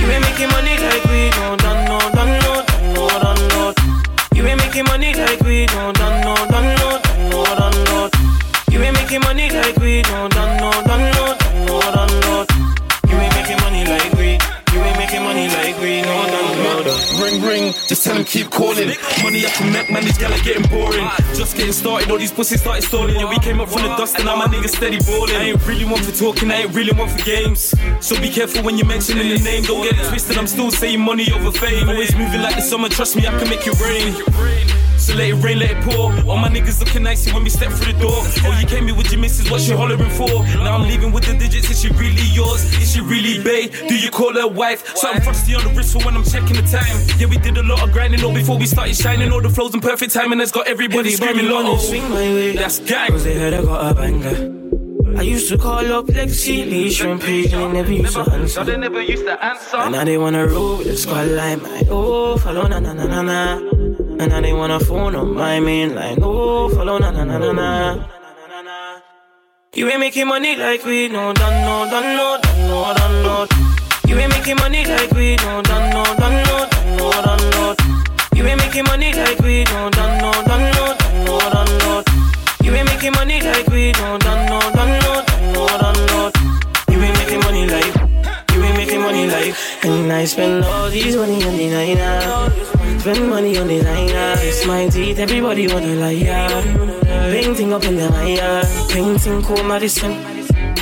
You 0.00 0.10
ain't 0.10 0.22
making 0.24 0.48
money 0.48 0.76
like 0.78 1.04
we 1.04 1.28
no 1.36 1.56
done 1.56 1.84
no 1.84 1.98
done 2.16 2.32
no 2.40 2.52
done 2.64 2.94
no 2.94 3.08
done 3.20 3.48
no. 3.48 3.74
You 4.36 4.46
ain't 4.46 4.58
making 4.58 4.84
money 4.84 5.12
like 5.14 5.40
we 5.40 5.66
no 5.66 5.92
done 5.92 6.20
no 6.24 6.34
done 6.48 6.55
getting 21.66 21.80
started, 21.80 22.10
all 22.10 22.18
these 22.18 22.30
pussies 22.30 22.60
started 22.60 22.82
stalling. 22.82 23.16
Yeah, 23.16 23.28
we 23.28 23.38
came 23.40 23.60
up 23.60 23.68
from 23.68 23.82
the 23.82 23.88
dust 23.96 24.16
and 24.16 24.24
now 24.24 24.36
my 24.36 24.46
niggas 24.46 24.76
steady 24.76 24.98
balling. 25.00 25.34
I 25.34 25.50
ain't 25.50 25.66
really 25.66 25.84
one 25.84 26.00
for 26.00 26.12
talking, 26.12 26.50
I 26.50 26.62
ain't 26.62 26.74
really 26.74 26.92
one 26.92 27.08
for 27.08 27.22
games. 27.24 27.74
So 28.00 28.20
be 28.20 28.30
careful 28.30 28.62
when 28.62 28.78
you're 28.78 28.86
mentioning 28.86 29.28
the 29.28 29.38
name, 29.42 29.64
don't 29.64 29.82
get 29.82 29.98
it 29.98 30.06
twisted. 30.08 30.38
I'm 30.38 30.46
still 30.46 30.70
saying 30.70 31.00
money 31.00 31.32
over 31.32 31.50
fame. 31.50 31.88
Always 31.88 32.14
moving 32.14 32.40
like 32.40 32.54
the 32.54 32.62
summer, 32.62 32.88
trust 32.88 33.16
me, 33.16 33.26
I 33.26 33.36
can 33.36 33.48
make 33.48 33.66
it 33.66 33.80
rain. 33.80 34.75
So 35.06 35.14
let 35.14 35.28
it 35.28 35.34
rain, 35.34 35.60
let 35.60 35.70
it 35.70 35.84
pour. 35.84 36.10
All 36.28 36.36
my 36.36 36.48
niggas 36.48 36.80
looking 36.80 37.04
nicey 37.04 37.32
when 37.32 37.44
we 37.44 37.50
step 37.50 37.70
through 37.70 37.92
the 37.92 38.00
door. 38.00 38.10
Oh, 38.42 38.58
you 38.60 38.66
came 38.66 38.86
here 38.86 38.96
with 38.96 39.12
your 39.12 39.20
missus, 39.20 39.48
what 39.48 39.60
she 39.60 39.70
hollering 39.70 40.10
for? 40.10 40.26
Now 40.58 40.74
I'm 40.74 40.82
leaving 40.82 41.12
with 41.12 41.24
the 41.26 41.38
digits, 41.38 41.70
is 41.70 41.80
she 41.80 41.90
really 41.90 42.26
yours? 42.34 42.64
Is 42.82 42.92
she 42.92 43.00
really 43.00 43.38
bae? 43.38 43.70
Do 43.86 43.96
you 43.96 44.10
call 44.10 44.34
her 44.34 44.48
wife? 44.48 44.96
Something 44.96 45.22
frosty 45.22 45.54
on 45.54 45.62
the 45.62 45.70
wrist 45.70 45.92
for 45.92 46.04
when 46.04 46.16
I'm 46.16 46.24
checking 46.24 46.56
the 46.56 46.62
time. 46.62 46.96
Yeah, 47.20 47.28
we 47.28 47.38
did 47.38 47.56
a 47.56 47.62
lot 47.62 47.84
of 47.84 47.92
grinding 47.92 48.24
all 48.24 48.34
before 48.34 48.58
we 48.58 48.66
started 48.66 48.96
shining. 48.96 49.30
All 49.30 49.40
the 49.40 49.48
flows 49.48 49.74
and 49.74 49.82
perfect 49.82 50.12
timing 50.12 50.38
that's 50.38 50.50
got 50.50 50.66
everybody, 50.66 51.12
screaming 51.12 51.52
wanna 51.52 51.70
oh, 51.70 51.76
swing 51.76 52.02
my 52.10 52.26
way. 52.34 52.56
That's 52.56 52.80
gang. 52.80 53.10
Cause 53.10 53.22
they 53.22 53.38
heard 53.38 53.54
I 53.54 53.62
got 53.62 53.92
a 53.92 53.94
banger. 53.94 54.56
I 55.16 55.22
used 55.22 55.48
to 55.50 55.56
call 55.56 55.86
up 55.92 56.06
Lexi, 56.06 56.68
Lee, 56.68 56.90
Shrimp 56.90 57.22
Page, 57.22 57.52
and 57.52 57.62
they 57.62 57.72
never 57.80 57.92
used 57.92 58.14
to 58.14 58.32
answer. 58.32 58.64
they 58.64 58.76
never 58.76 59.00
used 59.00 59.24
to 59.24 59.44
answer. 59.44 59.76
And 59.76 59.92
now 59.92 60.02
they 60.02 60.18
wanna 60.18 60.48
roll 60.48 60.78
with 60.78 60.88
the 60.88 60.96
squad 60.96 61.28
line, 61.28 61.62
my 61.62 61.84
oh, 61.88 62.36
follow 62.38 62.66
na 62.66 62.80
na 62.80 62.92
na 62.92 63.06
na 63.06 63.22
na. 63.22 63.75
And 64.18 64.30
now 64.30 64.40
they 64.40 64.52
wanna 64.52 64.80
phone 64.80 65.14
on 65.14 65.34
my 65.34 65.60
main 65.60 65.94
line, 65.94 66.18
oh, 66.22 66.68
follow 66.70 66.98
na 66.98 67.10
na 67.10 67.24
na 67.24 67.38
na 67.38 67.52
na. 67.52 68.04
You 69.74 69.88
ain't 69.90 70.00
making 70.00 70.26
money 70.26 70.56
like 70.56 70.84
we 70.86 71.08
no 71.08 71.34
done 71.34 71.56
no 71.66 71.90
done 71.90 72.16
no 72.16 72.38
done 72.40 72.68
no 72.68 72.94
done 72.96 73.22
no. 73.22 73.46
You 74.08 74.16
ain't 74.18 74.32
making 74.32 74.56
money 74.56 74.84
like 74.86 75.10
we 75.12 75.36
no 75.36 75.60
done 75.62 75.90
no 75.92 76.02
done 76.16 76.36
no 76.48 76.56
done 76.72 76.96
no 76.96 77.10
done 77.26 77.50
no. 77.50 77.76
You 78.34 78.46
ain't 78.46 78.58
making 78.58 78.84
money 78.84 79.12
like 79.12 79.38
we 79.40 79.64
no 79.64 79.90
done 79.90 80.18
no 80.18 80.32
done 80.48 80.64
no 80.72 80.84
done 80.96 81.24
no 81.26 81.38
done 81.52 81.78
no. 81.78 82.04
You 82.64 82.72
ain't 82.72 82.88
making 82.88 83.12
money 83.12 83.40
like 83.42 83.68
we 83.68 83.92
no 83.92 84.16
done 84.18 84.46
no 84.48 84.60
done 84.72 84.92
no 85.04 85.12
done 85.28 85.52
no 85.52 85.66
done 85.82 86.06
no. 86.08 86.32
You 86.88 86.98
ain't 87.04 87.18
making 87.18 87.40
money 87.40 87.66
like 87.66 87.94
you 88.54 88.62
ain't 88.64 88.76
making 88.78 89.00
money 89.02 89.26
like 89.26 89.54
And 89.84 90.10
I 90.10 90.24
spend 90.24 90.64
all 90.64 90.88
these 90.88 91.16
money 91.16 91.44
on 91.44 91.56
the 91.56 91.68
night 91.68 92.75
Spend 93.06 93.30
money 93.30 93.56
on 93.56 93.68
designer 93.68 94.34
It's 94.38 94.66
my 94.66 94.88
teeth, 94.88 95.20
everybody 95.20 95.68
wanna 95.68 96.10
yeah. 96.10 96.50
Painting 97.30 97.72
up 97.72 97.84
in 97.84 97.94
the 97.94 98.10
Maya 98.10 98.64
Painting 98.90 99.42
cool 99.42 99.62
Madison. 99.62 100.10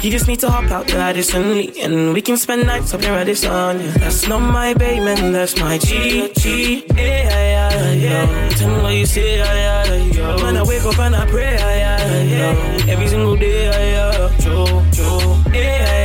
You 0.02 0.10
just 0.10 0.26
need 0.26 0.40
to 0.40 0.48
hop 0.48 0.70
out 0.70 0.86
the 0.86 0.96
Addison 0.96 1.52
Lee 1.52 1.82
And 1.82 2.14
we 2.14 2.22
can 2.22 2.38
spend 2.38 2.66
nights 2.66 2.94
up 2.94 3.02
in 3.02 3.10
Radisson 3.10 3.78
yeah. 3.78 3.90
That's 3.98 4.26
not 4.26 4.38
my 4.38 4.72
babe, 4.72 5.02
man, 5.02 5.32
that's 5.32 5.60
my 5.60 5.76
G, 5.76 6.32
G 6.32 6.86
Yeah, 6.96 6.96
yeah, 6.96 7.92
yeah, 7.92 8.48
Tell 8.56 8.74
me 8.74 8.82
what 8.82 8.94
you 8.94 9.04
say, 9.04 9.36
yeah, 9.36 9.84
yeah, 9.84 9.94
yeah. 10.16 10.42
Man, 10.42 10.56
I 10.56 10.62
wake 10.62 10.84
up 10.84 10.98
and 11.00 11.14
I 11.14 11.26
pray, 11.26 11.52
yeah, 11.52 11.76
yeah, 11.76 12.22
yeah. 12.22 12.92
Every 12.92 13.08
single 13.08 13.36
day, 13.36 13.66
yeah, 13.66 14.30
yeah. 14.30 14.38
Joe, 14.38 14.82
Joe 14.92 15.42
Yeah, 15.52 16.03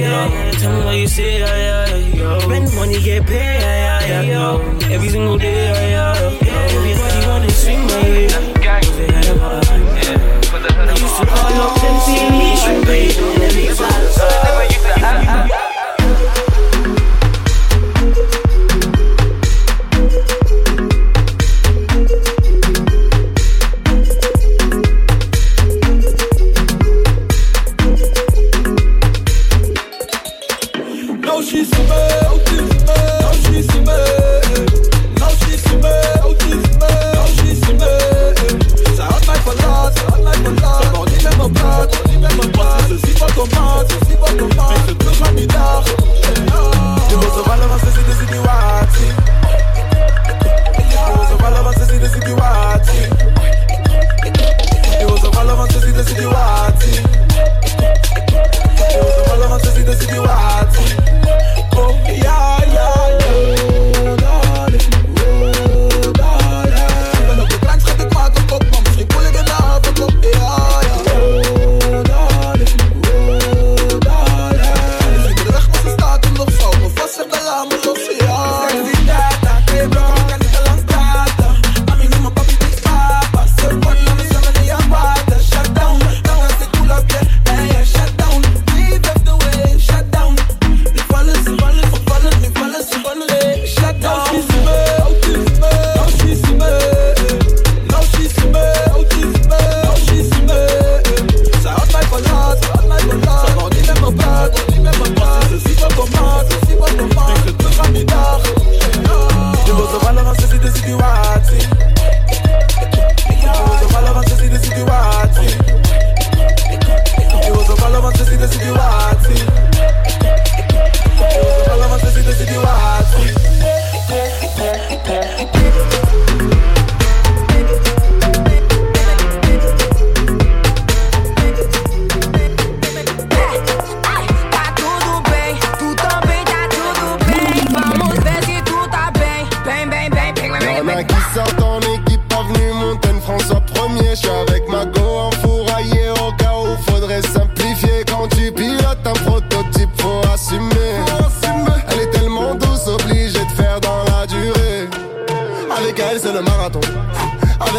yeah, 0.00 0.28
yeah, 0.28 0.44
yeah 0.44 0.50
Tell 0.52 0.72
me 0.78 0.84
what 0.84 0.96
you 0.96 1.08
say, 1.08 1.38
yeah, 1.40 1.56
yeah, 1.56 1.96
yeah 1.96 2.38
Spend 2.40 2.74
money, 2.74 3.00
get 3.02 3.26
paid, 3.26 3.60
yeah, 3.60 4.06
yeah, 4.06 4.22
yeah 4.22 4.94
Every 4.94 5.08
single 5.08 5.38
day, 5.38 5.54
yeah, 5.54 6.14
yeah, 6.14 6.38
yeah. 6.42 6.76
Everybody 6.76 7.26
wanna 7.26 7.50
swing 7.50 7.86
my 7.86 8.02
way 8.02 8.28
Gang 8.64 8.82
They 8.96 9.12
had 9.12 9.26
a 9.26 9.34
lot 9.34 9.52
of 9.54 9.70
I 9.70 10.92
used 10.92 11.16
to 11.16 11.26
call 11.26 11.52
up 11.64 11.80
them 11.80 11.96
CDs 12.04 12.62
and 12.68 12.84
pay 12.84 13.08
them 13.08 13.42
every 13.42 13.64
Now 13.64 13.74
she's 13.74 13.80
a 13.80 15.00
man, 15.00 15.18
now 15.22 15.46
she's 15.46 15.54
a 15.54 15.69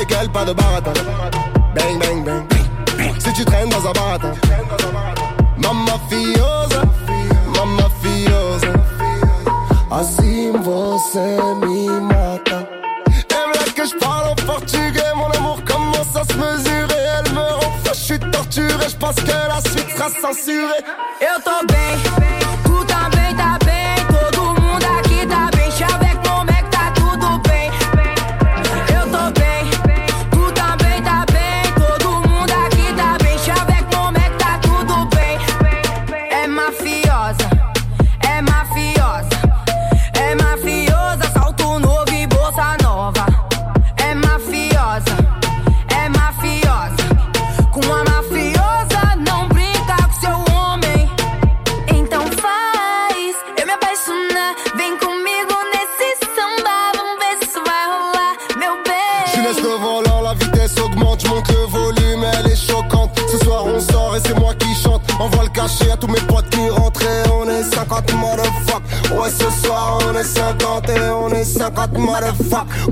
avec 0.02 0.18
elle, 0.20 0.30
pas 0.30 0.46
de 0.46 0.54
baratin. 0.54 0.94
Bang, 1.76 2.00
bang, 2.00 2.24
bang. 2.24 2.44
Si 3.20 3.34
tu 3.34 3.46
traînes 3.46 3.70
dans 3.70 3.88
un 3.88 3.92
baratin. 3.92 4.34
Mamma 5.58 6.00
fiosa, 6.10 6.82
mamma 7.56 7.88
fiosa. 8.02 8.74
Assim 9.92 10.52
você 10.64 11.38
me 11.62 12.00
mata. 12.02 12.68
Elle 13.30 13.52
là 13.54 13.72
que 13.76 13.86
je 13.86 13.96
parle 14.00 14.30
en 14.30 14.36
portugais, 14.36 15.14
mon 15.16 15.30
amour 15.38 15.62
commence 15.66 16.16
à 16.16 16.24
se 16.24 16.34
mesurer. 16.34 17.04
Elle 17.20 17.34
me 17.34 17.40
rend 17.40 17.72
je 17.86 17.94
suis 17.94 18.20
torturé, 18.20 18.90
je 18.90 18.96
pense 18.96 19.16
que 19.16 19.32
la 19.32 19.62
suite 19.62 19.90
sera 19.96 20.10
censurée. 20.10 20.84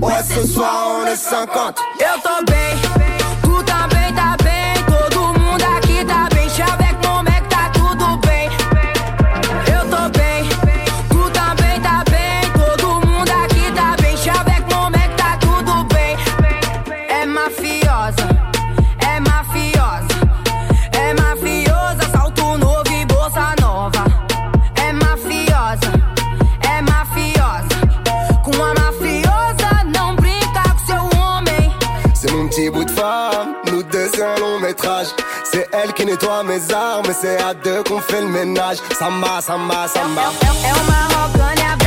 Ouais, 0.01 0.13
ce 0.28 0.47
soir, 0.47 0.99
on 1.01 1.05
est 1.05 1.15
50. 1.15 1.80
Et 1.99 2.03
attends 2.03 2.43
mes 36.50 36.74
armes, 36.74 37.14
c'est 37.14 37.39
à 37.41 37.54
deux 37.54 37.84
qu'on 37.84 38.00
fait 38.00 38.22
le 38.22 38.28
ménage. 38.28 38.78
Samba, 38.97 39.39
samba, 39.39 39.88
samba. 39.88 40.32
Et 40.41 40.72
on 40.80 40.84
m'a 40.89 41.04
reconnu 41.24 41.79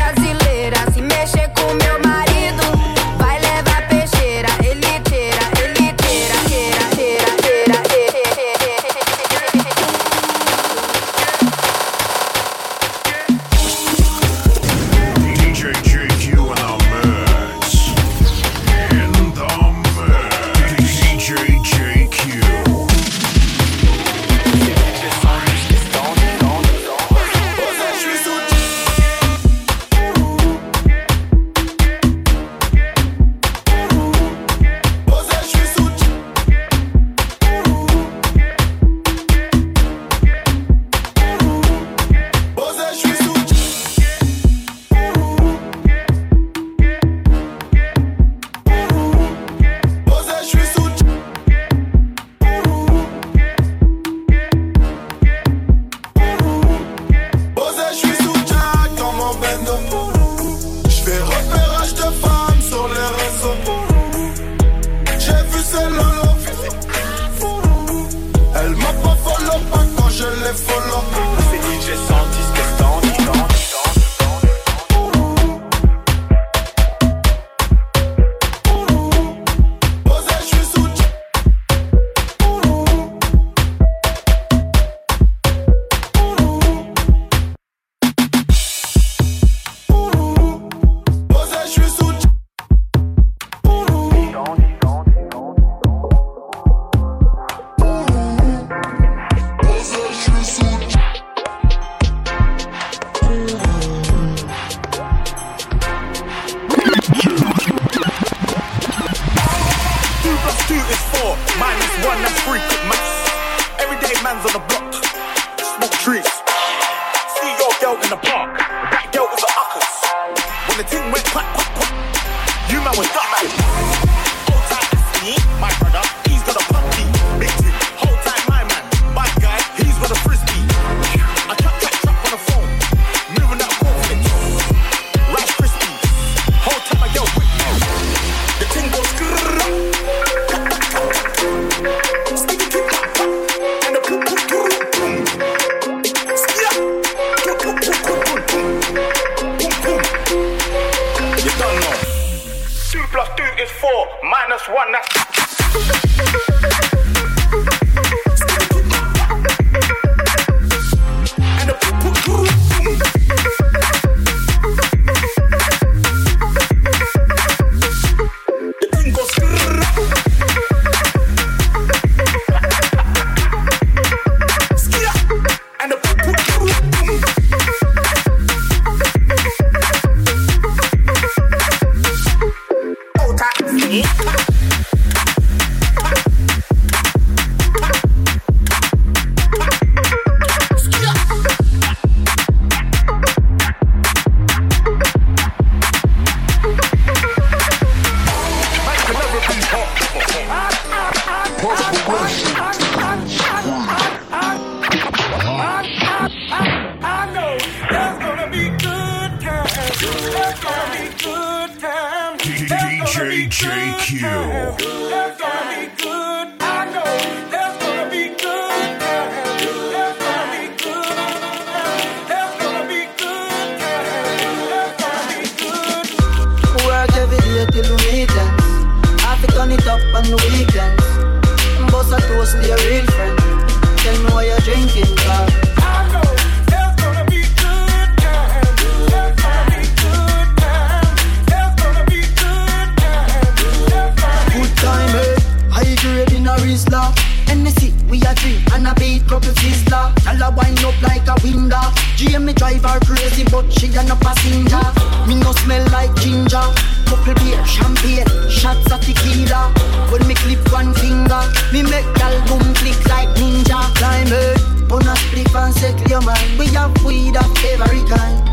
make 261.90 262.08
gal 262.14 262.36
boom 262.46 262.74
click 262.74 262.98
like 263.08 263.30
ninja. 263.36 263.80
Climb 263.96 264.32
it, 264.32 264.60
on 264.90 265.06
a 265.06 265.16
split 265.16 265.54
and 265.54 265.74
settle 265.74 266.08
your 266.08 266.22
mind. 266.22 266.58
We 266.58 266.66
have 266.76 266.92
weed 267.04 267.36
of 267.36 267.50
every 267.64 268.02
kind. 268.08 268.52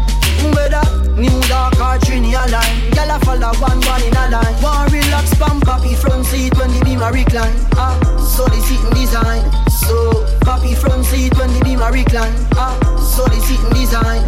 Whether 0.55 0.81
new 1.19 1.41
dark 1.51 1.75
or 1.75 1.99
trini 1.99 2.31
line 2.31 2.91
Girl 2.91 3.11
a 3.11 3.19
follow 3.19 3.51
one 3.59 3.81
one 3.81 4.01
in 4.03 4.15
a 4.15 4.29
line 4.31 4.55
One 4.63 4.89
relax 4.91 5.35
pump 5.35 5.65
papi 5.65 5.95
front 5.95 6.25
seat 6.25 6.57
when 6.57 6.71
the 6.71 6.81
beam 6.85 7.01
a 7.01 7.11
recline 7.11 7.53
Ah, 7.75 7.99
so 8.17 8.45
the 8.45 8.55
seating 8.63 8.95
design 8.95 9.43
So, 9.67 10.23
papi 10.47 10.75
front 10.75 11.03
seat 11.05 11.37
when 11.37 11.51
the 11.53 11.59
beam 11.63 11.81
a 11.81 11.91
recline 11.91 12.33
Ah, 12.55 12.79
so 13.03 13.25
the 13.25 13.39
seating 13.41 13.73
design 13.75 14.23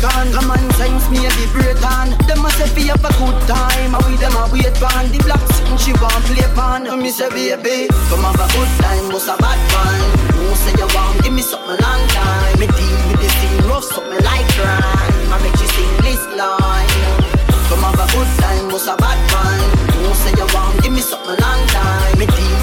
taken. 0.00 0.32
Common 0.32 0.70
sense 0.74 1.08
me 1.10 1.26
a 1.26 1.30
vibraton. 1.30 2.16
Them 2.26 2.44
a 2.44 2.50
say 2.56 2.68
fi 2.68 2.88
have 2.88 3.04
a 3.04 3.12
good 3.20 3.36
time. 3.46 3.94
And 3.94 4.04
we 4.08 4.16
them 4.16 4.36
a 4.36 4.48
wait 4.52 4.72
pan. 4.80 5.12
The 5.12 5.18
black 5.24 5.40
sitting 5.52 5.76
she 5.76 5.92
want 6.00 6.24
play 6.24 6.48
pan. 6.56 6.86
And 6.86 7.02
me 7.02 7.10
say 7.10 7.28
baby, 7.28 7.88
come 8.08 8.24
have 8.24 8.40
a 8.40 8.46
good 8.52 8.70
time, 8.80 9.10
bust 9.12 9.28
a 9.28 9.36
bad 9.36 9.60
time. 9.70 10.10
Who 10.36 10.54
say 10.56 10.74
you 10.80 10.88
want 10.94 11.22
give 11.22 11.32
me 11.32 11.42
something 11.42 11.78
long 11.80 12.02
time? 12.08 12.58
Me 12.58 12.66
deal 12.66 12.98
with 13.08 13.20
the 13.20 13.28
scene 13.28 13.62
rough, 13.68 13.84
something 13.84 14.22
like 14.24 14.48
crime. 14.56 15.32
I 15.32 15.36
make 15.44 15.58
you 15.60 15.68
sing 15.68 15.92
this 16.02 16.22
line. 16.36 16.88
Come 17.68 17.84
have 17.86 18.00
a 18.00 18.06
good 18.10 18.30
time, 18.42 18.66
what's 18.72 18.88
a 18.88 18.96
bad 18.96 19.18
time? 19.30 19.70
Don't 20.02 20.16
say 20.16 20.32
you 20.34 20.48
want, 20.54 20.82
give 20.82 20.92
me 20.92 21.00
something 21.00 21.38
long 21.38 21.62
time. 21.68 22.18
Me 22.18 22.26
deal 22.26 22.59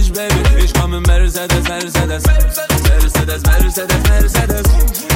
nicht, 0.00 0.14
Baby. 0.14 0.64
Ich 0.64 0.72
komme 0.72 1.00
Mercedes, 1.00 1.68
Mercedes. 1.68 2.22
Mercedes, 2.24 2.62
Mercedes, 2.82 3.42
Mercedes. 3.42 4.62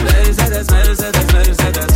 Mercedes, 0.04 0.66
Mercedes, 0.70 1.32
Mercedes. 1.32 1.86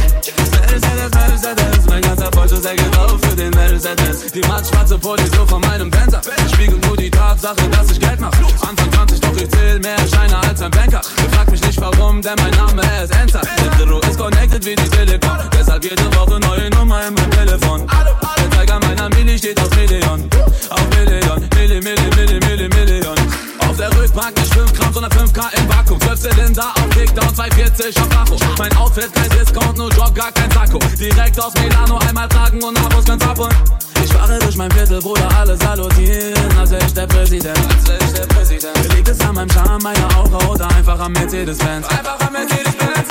Mercedes, 0.51 1.11
Mercedes. 1.15 1.87
Mein 1.87 2.03
ganzer 2.03 2.31
Porsche 2.31 2.57
drauf 2.57 3.21
für 3.21 3.37
den 3.37 3.51
Mercedes. 3.51 4.33
Die 4.33 4.41
mattschwarze 4.41 4.99
Politur 4.99 5.47
von 5.47 5.61
meinem 5.61 5.91
Benzer. 5.91 6.21
Spiegelt 6.53 6.85
nur 6.87 6.97
die 6.97 7.11
Tatsache, 7.11 7.69
dass 7.71 7.91
ich 7.91 8.01
Geld 8.01 8.21
mach. 8.21 8.33
Anfang 8.67 8.93
20, 8.93 9.21
doch 9.21 9.37
ich 9.37 9.51
zähl 9.51 9.79
mehr 9.81 9.99
Scheine 10.11 10.39
als 10.39 10.63
ein 10.63 10.71
Banker. 10.71 11.01
Frag 11.33 11.51
mich 11.51 11.63
nicht 11.63 11.81
warum, 11.81 12.23
denn 12.23 12.37
mein 12.37 12.53
Name 12.53 12.83
ist 13.03 13.15
Enter 13.15 13.43
Der 13.43 13.79
Zero 13.79 13.99
ist 14.01 14.19
connected 14.19 14.65
wie 14.65 14.75
die 14.75 14.89
Telekom 14.89 15.39
Deshalb 15.53 15.85
jede 15.85 16.17
Woche 16.17 16.41
neue 16.41 16.71
Nummer 16.71 17.07
in 17.07 17.15
meinem 17.15 17.31
Telefon. 17.31 17.87
Der 17.87 18.38
Zeiger 18.59 18.81
meiner 18.81 19.09
Mini 19.11 19.39
steht 19.39 19.61
auf 19.61 19.71
Million. 19.77 20.29
Auf 20.71 20.89
Million, 20.91 21.49
Milli, 21.55 21.81
Milli, 21.81 22.11
Milli, 22.17 22.41
Milli, 22.41 22.69
Million. 22.69 23.17
Auf 23.61 23.77
der 23.77 23.97
Rückbank 23.97 24.37
nicht 24.37 24.53
5 24.53 24.73
Gramm, 24.73 24.93
sondern 24.93 25.13
5K 25.13 25.43
im 25.57 25.69
Vakuum. 25.69 26.01
12 26.01 26.21
Zylinder 26.21 26.75
auf 26.75 26.91
Kickdown, 26.91 27.35
240 27.37 27.97
auf 28.01 28.09
Tacho 28.09 28.37
Mein 28.59 28.77
Outfit 28.77 29.15
kein 29.15 29.31
Discount, 29.31 29.79
nur 29.79 29.91
Job, 29.93 30.13
gar 30.13 30.33
kein 30.33 30.51
Sakko. 30.51 30.81
Direkt 30.99 31.41
aus 31.41 31.53
Milano, 31.55 31.99
einmal 31.99 32.29
tragen 32.29 32.61
und 32.61 32.77
Abos 32.85 33.05
ganz 33.05 33.25
abholen 33.25 33.55
Ich 34.03 34.13
fahre 34.13 34.41
durch 34.41 34.57
mein 34.57 34.73
Viertel, 34.73 34.99
Bruder, 34.99 35.29
alle 35.39 35.57
salutieren. 35.57 36.59
Als 36.59 36.73
wär 36.73 36.81
ich 36.81 36.95
der 36.95 37.07
Präsident, 37.07 37.59
als 37.59 37.89
wär 37.89 38.01
ich 38.01 38.13
der 38.13 38.27
Präsident. 38.27 38.95
Liegt 38.97 39.09
es 39.09 39.21
an 39.21 39.37
meinem 39.37 39.51
Charme, 39.51 39.83
meiner 39.85 40.17
Aura 40.17 40.45
oder 40.49 40.69
einfach 40.75 40.99
am 40.99 41.13
Mercedes-Benz. 41.13 41.87
Einfach 41.87 42.19
am 42.27 42.33
Mercedes-Benz 42.33 43.09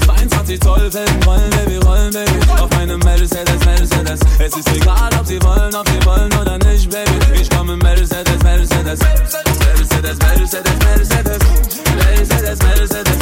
22 0.00 0.60
Zoll 0.60 0.90
Felgen 0.90 1.22
rollen, 1.24 1.50
Baby, 1.50 1.76
rollen, 1.76 2.10
Baby 2.10 2.38
Auf 2.60 2.70
meinem 2.70 3.00
Mercedes, 3.00 3.64
Mercedes 3.64 4.20
Es 4.38 4.56
ist 4.56 4.68
egal, 4.74 5.10
ob 5.18 5.26
sie 5.26 5.40
wollen, 5.42 5.74
ob 5.74 5.88
sie 5.88 6.04
wollen 6.06 6.32
oder 6.40 6.58
nicht, 6.58 6.90
Baby 6.90 7.40
Ich 7.40 7.50
komme 7.50 7.76
Mercedes, 7.76 8.42
Mercedes 8.42 9.00
Mercedes, 9.00 10.18
Mercedes, 10.18 10.18
Mercedes 10.18 10.78
Mercedes, 10.78 11.38
Mercedes, 12.18 12.58
Mercedes 12.58 13.18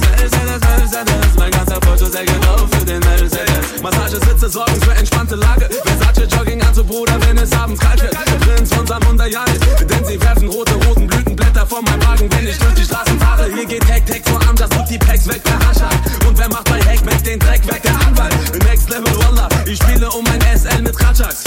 Mercedes, 0.00 0.60
Mercedes 0.60 1.36
Mein 1.38 1.50
ganzer 1.50 1.80
Porsche 1.80 2.06
sehr 2.06 2.24
drauf 2.24 2.68
für 2.70 2.84
den 2.84 3.00
Mercedes 3.00 3.82
Massage, 3.82 4.16
Sitze, 4.16 4.48
sorgen 4.48 4.80
für 4.80 4.94
entspannte 4.94 5.36
Lage 5.36 5.68
Versace, 5.84 6.28
Jogginganzug, 6.36 6.86
Bruder, 6.86 7.18
wenn 7.26 7.38
es 7.38 7.52
abends 7.52 7.80
kalt 7.80 8.02
wird 8.02 8.14
Prinz 8.40 8.74
von 8.74 8.86
Samundayal 8.86 9.46
Denn 9.88 10.04
sie 10.04 10.20
werfen 10.20 10.48
rote 10.48 10.74
Rosenblütenblätter 10.86 11.66
von 11.66 11.84
meinem 11.84 12.04
Wagen 12.04 12.28
Wenn 12.32 12.46
ich 12.46 12.58
durch 12.58 12.74
die 12.74 12.84
Straßen 12.84 13.18
fahre 13.18 13.46
Hier 13.52 13.66
geht 13.66 13.88
Heck, 13.88 14.08
Heck 14.08 14.28
vor 14.28 14.40
Arm, 14.46 14.56
das 14.56 14.68
tut 14.70 14.88
die 14.90 14.98
Packs 14.98 15.26
weg, 15.28 15.42
der 15.52 15.68
Hascher 15.68 15.90
Und 16.26 16.38
wer 16.38 16.48
macht 16.48 16.64
bei 16.64 16.80
Heck, 16.84 17.04
Mac 17.04 17.22
den 17.24 17.38
Dreck 17.38 17.66
weg, 17.66 17.82
der 17.82 17.94
Anwalt. 18.06 18.34
Next 18.64 18.88
Level 18.88 19.12
Wallah, 19.18 19.48
ich 19.66 19.78
spiele 19.78 20.08
um 20.10 20.24
ein 20.26 20.40
SL 20.58 20.82
mit 20.82 20.98
Ratschaks. 21.02 21.44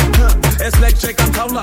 Es 0.59 0.73
Blackjack 0.73 1.21
am 1.21 1.33
Taula. 1.33 1.61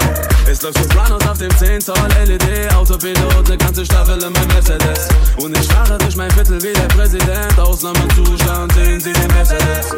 Es 0.51 0.63
läuft 0.63 0.79
Sopranos 0.79 1.27
auf 1.27 1.39
dem 1.39 1.57
10 1.57 1.81
Zoll 1.81 1.97
LED, 2.27 2.73
Autopilot, 2.75 3.47
eine 3.47 3.57
ganze 3.59 3.85
Staffel 3.85 4.23
in 4.23 4.33
meinem 4.33 4.49
Mercedes. 4.49 5.09
Und 5.37 5.57
ich 5.57 5.67
fahre 5.67 5.99
durch 5.99 6.17
mein 6.17 6.31
Viertel 6.31 6.63
wie 6.63 6.73
der 6.73 6.89
Präsident, 6.89 7.59
Ausnahmezustand, 7.59 8.73
sehen 8.73 9.01
Sie 9.01 9.13
den 9.13 9.29
Mercedes. 9.35 9.95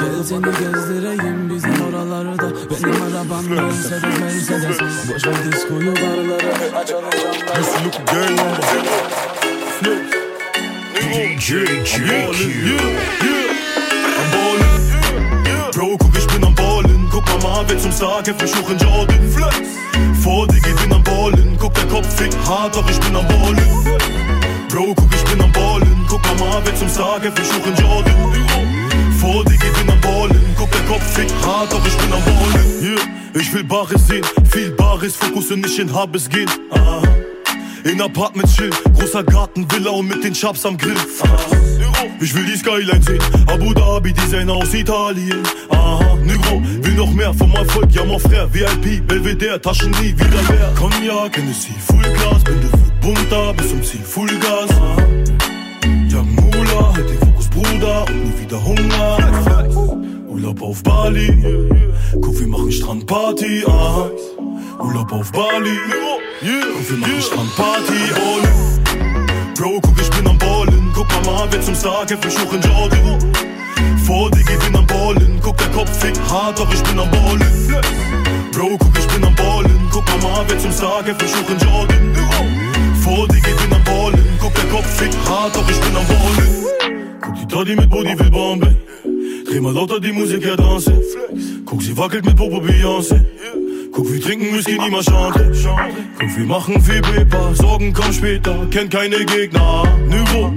Gel 0.00 0.24
seni 0.24 0.52
gezdireyim 0.60 1.50
bizim 1.50 1.76
oralarda 1.86 2.48
Benim 2.70 3.02
arabam 3.02 3.44
Mercedes. 3.44 4.50
Mercedes 4.50 4.78
Boş 5.14 5.26
ver 5.26 5.52
diskoyu 5.52 5.94
barları 5.96 6.76
Açalım 6.76 7.10
camları 8.06 9.59
DJ 9.80 11.64
JQ. 11.84 12.04
Am 14.20 14.30
Ballen. 14.30 15.72
Bro, 15.72 15.96
guck, 15.96 16.18
ich 16.18 16.26
bin 16.26 16.44
am 16.44 16.54
Ballen. 16.54 17.08
Guck 17.10 17.26
mal, 17.26 17.38
Marvel 17.42 17.78
zum 17.78 17.90
Sarg, 17.90 18.26
frisch 18.26 18.54
hoch 18.56 18.68
in 18.68 18.76
Jordan. 18.76 19.18
Vor 20.22 20.46
dir 20.48 20.60
geht 20.60 20.76
bin 20.82 20.92
am 20.92 21.02
Ballen. 21.02 21.56
Guck, 21.58 21.72
der 21.72 21.86
Kopf 21.86 22.14
fickt 22.14 22.36
hart, 22.46 22.76
doch 22.76 22.90
ich 22.90 23.00
bin 23.00 23.16
am 23.16 23.26
Ballen. 23.26 23.56
Bro, 24.68 24.94
guck, 24.94 25.14
ich 25.14 25.24
bin 25.24 25.40
am 25.40 25.50
Ballen. 25.50 26.04
Guck 26.06 26.22
mal, 26.24 26.34
Marvel 26.34 26.74
zum 26.74 26.88
Sarg, 26.90 27.22
frisch 27.22 27.48
hoch 27.48 27.66
in 27.66 27.74
Jordan. 27.82 28.14
Vor 29.18 29.44
geht 29.44 29.60
bin 29.60 29.90
am 29.90 30.00
Ballen. 30.02 30.54
Guck, 30.58 30.70
der 30.72 30.82
Kopf 30.82 31.10
fickt 31.14 31.34
hart, 31.46 31.72
doch 31.72 31.86
ich 31.86 31.96
bin 31.96 32.12
am 32.12 32.22
Ballen. 32.22 32.82
Yeah. 32.82 33.00
Ich 33.32 33.50
will 33.54 33.64
Bares 33.64 34.06
sehen, 34.06 34.26
viel 34.50 34.72
Bares, 34.72 35.16
Fokus 35.16 35.50
und 35.50 35.62
nicht 35.62 35.78
in 35.78 35.90
Habes 35.94 36.28
gehen. 36.28 36.50
Ah. 36.70 37.09
In 37.84 38.00
Apartment 38.00 38.48
chill, 38.54 38.70
großer 38.94 39.24
Garten, 39.24 39.66
Villa 39.70 39.90
und 39.90 40.08
mit 40.08 40.22
den 40.22 40.34
Chaps 40.34 40.66
am 40.66 40.76
Grill. 40.76 40.96
Ich 42.20 42.34
will 42.34 42.44
die 42.44 42.56
Skyline 42.56 43.02
sehen, 43.02 43.22
Abu 43.46 43.72
Dhabi, 43.72 44.12
Designer 44.12 44.54
aus 44.54 44.74
Italien. 44.74 45.42
Aha, 45.70 46.16
Negro, 46.22 46.62
will 46.82 46.94
noch 46.94 47.10
mehr 47.12 47.32
vom 47.32 47.50
Erfolg, 47.54 47.90
ja, 47.92 48.04
mon 48.04 48.18
frère, 48.18 48.48
VIP, 48.52 49.06
Belvedere, 49.06 49.60
Taschen 49.60 49.90
nie 49.92 50.12
wieder 50.12 50.42
leer. 50.50 50.72
Cognac, 50.78 51.36
Hennessy, 51.36 51.72
Full 51.86 52.02
Gas, 52.02 52.44
bin 52.44 52.60
der 52.60 52.78
bunter, 53.00 53.54
bis 53.54 53.70
zum 53.70 53.82
Ziel, 53.82 54.02
Full 54.02 54.28
Gas. 54.38 54.70
Ja, 56.08 56.22
Mula, 56.22 56.94
halt 56.94 57.08
den 57.08 57.18
Fokus, 57.18 57.48
Bruder, 57.48 58.04
und 58.08 58.24
nie 58.24 58.42
wieder 58.42 58.62
Hunger. 58.62 59.18
Urlaub 60.28 60.62
auf 60.62 60.82
Bali, 60.82 61.28
guck, 62.20 62.38
wir 62.38 62.46
machen 62.46 62.70
Strandparty, 62.70 63.64
aha. 63.66 64.10
Urlaub 64.82 65.12
auf 65.12 65.30
Bali, 65.30 65.78
guck, 65.90 66.88
wir 66.88 66.96
machen 66.98 67.20
Strandparty, 67.20 67.92
Ballen. 68.14 69.54
Bro, 69.54 69.80
guck, 69.82 70.00
ich 70.00 70.10
bin 70.10 70.26
am 70.26 70.38
Ballen, 70.38 70.90
guck 70.94 71.08
mal, 71.26 71.46
wer 71.50 71.60
zum 71.60 71.74
Sarg, 71.74 72.08
frisch 72.08 72.38
hoch 72.38 72.52
in 72.54 72.62
Jordan. 72.62 73.18
Vor 74.06 74.30
dir, 74.30 74.40
ich 74.40 74.58
bin 74.58 74.74
am 74.74 74.86
Ballen, 74.86 75.38
guck, 75.42 75.58
der 75.58 75.68
Kopf 75.68 75.90
fickt 75.98 76.20
hart, 76.30 76.58
doch 76.58 76.72
ich 76.72 76.82
bin 76.82 76.98
am 76.98 77.10
Ballen. 77.10 77.82
Bro, 78.52 78.78
guck, 78.78 78.98
ich 78.98 79.06
bin 79.08 79.22
am 79.22 79.34
Ballen, 79.34 79.88
guck 79.92 80.06
mal, 80.22 80.44
wer 80.48 80.58
zum 80.58 80.72
Sarg, 80.72 81.04
frisch 81.04 81.34
hoch 81.34 81.50
in 81.50 81.58
Jordan. 81.58 82.16
Vor 83.02 83.28
dir, 83.28 83.36
ich 83.36 83.56
bin 83.56 83.72
am 83.74 83.84
Ballen, 83.84 84.38
guck, 84.40 84.54
der 84.54 84.64
Kopf 84.64 84.86
fickt 84.96 85.16
hart, 85.28 85.54
doch 85.56 85.68
ich 85.68 85.78
bin 85.78 85.94
am 85.94 86.06
Ballen. 86.06 87.20
Guck, 87.20 87.34
die 87.34 87.46
Toddy 87.46 87.76
mit 87.76 87.90
Body 87.90 88.18
will 88.18 88.30
Bombe. 88.30 88.76
Dreh 89.46 89.60
mal 89.60 89.74
lauter 89.74 90.00
die 90.00 90.12
Musik, 90.12 90.42
ja 90.42 90.56
danse. 90.56 91.02
Guck, 91.66 91.82
sie 91.82 91.94
wackelt 91.96 92.24
mit 92.24 92.34
Popo 92.34 92.60
Beyoncé. 92.60 93.26
Guck, 94.00 94.14
wir 94.14 94.20
trinken 94.22 94.54
Whisky, 94.54 94.78
niemals 94.78 95.04
Chante. 95.04 95.52
Guck, 96.18 96.36
wir 96.38 96.46
machen 96.46 96.80
viel 96.80 97.02
Paper, 97.02 97.54
Sorgen 97.54 97.92
kommen 97.92 98.14
später, 98.14 98.66
kennt 98.70 98.90
keine 98.90 99.26
Gegner. 99.26 99.84
Niveau, 100.08 100.50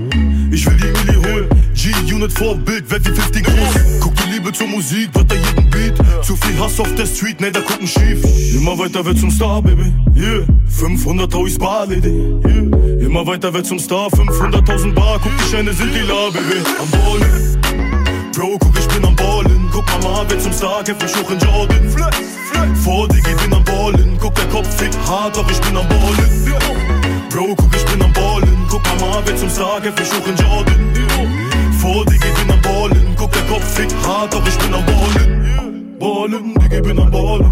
ich 0.50 0.66
will 0.66 0.78
die 0.78 1.12
Milli 1.12 1.26
holen. 1.26 1.50
G-Unit 1.74 2.32
Vorbild, 2.32 2.90
werd 2.90 3.06
wie 3.06 3.14
50 3.14 3.44
groß. 3.44 4.00
Guck, 4.00 4.16
die 4.16 4.32
Liebe 4.32 4.54
zur 4.54 4.68
Musik, 4.68 5.10
wird 5.14 5.30
da 5.30 5.36
jeden 5.36 5.70
Beat. 5.70 6.24
Zu 6.24 6.38
viel 6.38 6.58
Hass 6.58 6.80
auf 6.80 6.96
der 6.96 7.06
Street, 7.06 7.42
ne, 7.42 7.52
da 7.52 7.60
gucken 7.60 7.86
schief. 7.86 8.24
Immer 8.56 8.80
weiter 8.80 9.04
wird 9.04 9.20
zum 9.20 9.30
Star, 9.30 9.62
Baby. 9.62 9.92
Yeah, 10.16 10.46
500.000 10.80 11.60
Bar, 11.60 11.88
Lady. 11.88 12.40
Yeah, 12.48 13.06
immer 13.06 13.28
weiter 13.28 13.54
wird 13.54 13.66
zum 13.66 13.78
Star, 13.78 14.08
500.000 14.08 14.94
Bar. 14.94 15.20
Guck, 15.22 15.34
die 15.38 15.52
Scheine 15.52 15.74
sind 15.74 15.94
die 15.94 16.08
La, 16.08 16.30
Baby. 16.30 16.62
Am 16.80 16.90
Ballen. 16.92 18.32
Bro, 18.34 18.58
guck, 18.58 18.80
ich 18.80 18.88
bin 18.88 19.04
am 19.04 19.18
Ballen. 19.18 19.63
Guck 19.74 20.04
mal, 20.04 20.24
wer 20.28 20.40
zum 20.40 20.54
Sarg, 20.54 20.88
frisch 20.88 21.16
hoch 21.16 21.32
in 21.32 21.40
Jordan. 21.40 21.90
Vor 22.84 23.08
dir, 23.08 23.24
bin 23.24 23.54
am 23.54 23.64
Ballen. 23.64 24.18
Guck, 24.22 24.36
der 24.36 24.46
Kopf 24.50 24.70
fickt 24.78 24.96
hart, 25.08 25.36
doch 25.36 25.50
ich 25.50 25.60
bin 25.62 25.76
am 25.76 25.88
Ballen. 25.88 26.54
Bro, 27.32 27.56
guck, 27.58 27.76
ich 27.76 27.86
bin 27.86 28.00
am 28.04 28.14
Ballen. 28.14 28.68
Guck 28.70 28.84
mal, 29.02 29.24
wer 29.26 29.36
zum 29.36 29.50
Sarg, 29.50 29.84
frisch 29.96 30.10
hoch 30.10 30.28
in 30.28 30.36
Jordan. 30.36 30.94
Vor 31.82 32.06
dir, 32.06 32.20
bin 32.20 32.52
am 32.52 32.62
Ballen. 32.62 33.16
Guck, 33.18 33.32
der 33.32 33.42
Kopf 33.44 33.64
fickt 33.74 33.96
hart, 34.06 34.32
doch 34.32 34.48
ich 34.48 34.58
bin 34.60 34.74
am 34.76 34.86
Ballen. 34.86 35.98
Ballen, 36.00 36.54
Digga, 36.54 36.82
bin 36.82 37.00
am 37.00 37.10
Ballen. 37.10 37.52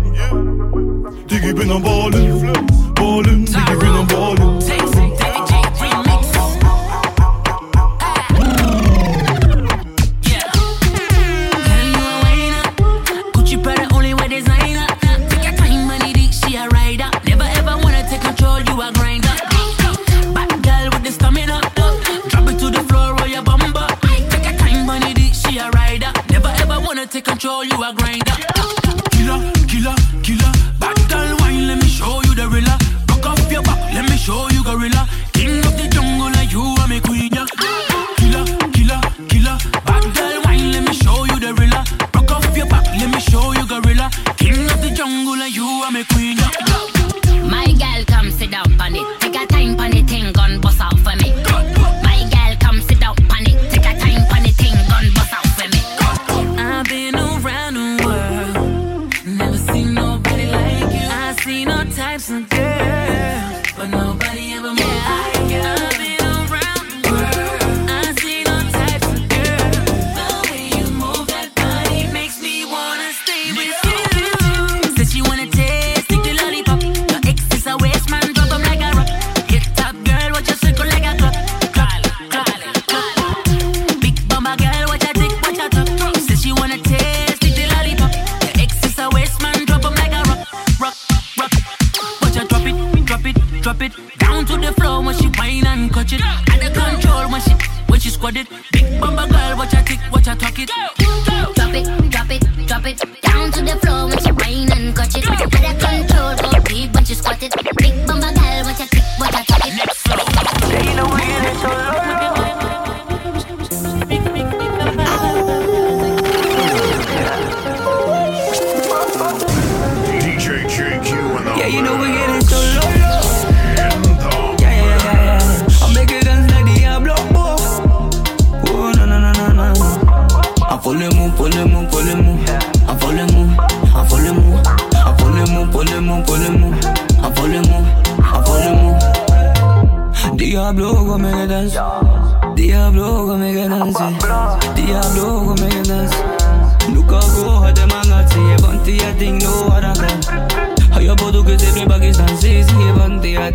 Digga, 1.27 1.47
ich 1.47 1.55
bin 1.55 1.71
am 1.71 1.81
Ballen. 1.81 2.53
Ballen, 2.93 3.45
Digga, 3.45 3.73
bin 3.79 3.89
am 3.89 4.07
Ballen. 4.07 4.80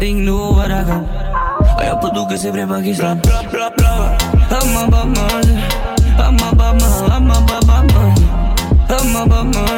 ping 0.06 0.22
nu 0.22 0.54
uragan 0.54 1.02
Ayak 1.82 1.98
putuke 1.98 2.38
siempre 2.38 2.62
Pakistan 2.62 3.18
Bla 3.26 3.42
bla 3.50 3.66
bla. 3.74 4.14
A 4.54 4.58
babma 4.86 5.02
man, 5.10 5.48
I'm 6.22 6.38
a 6.46 7.50
Ama 8.86 9.42
man. 9.50 9.75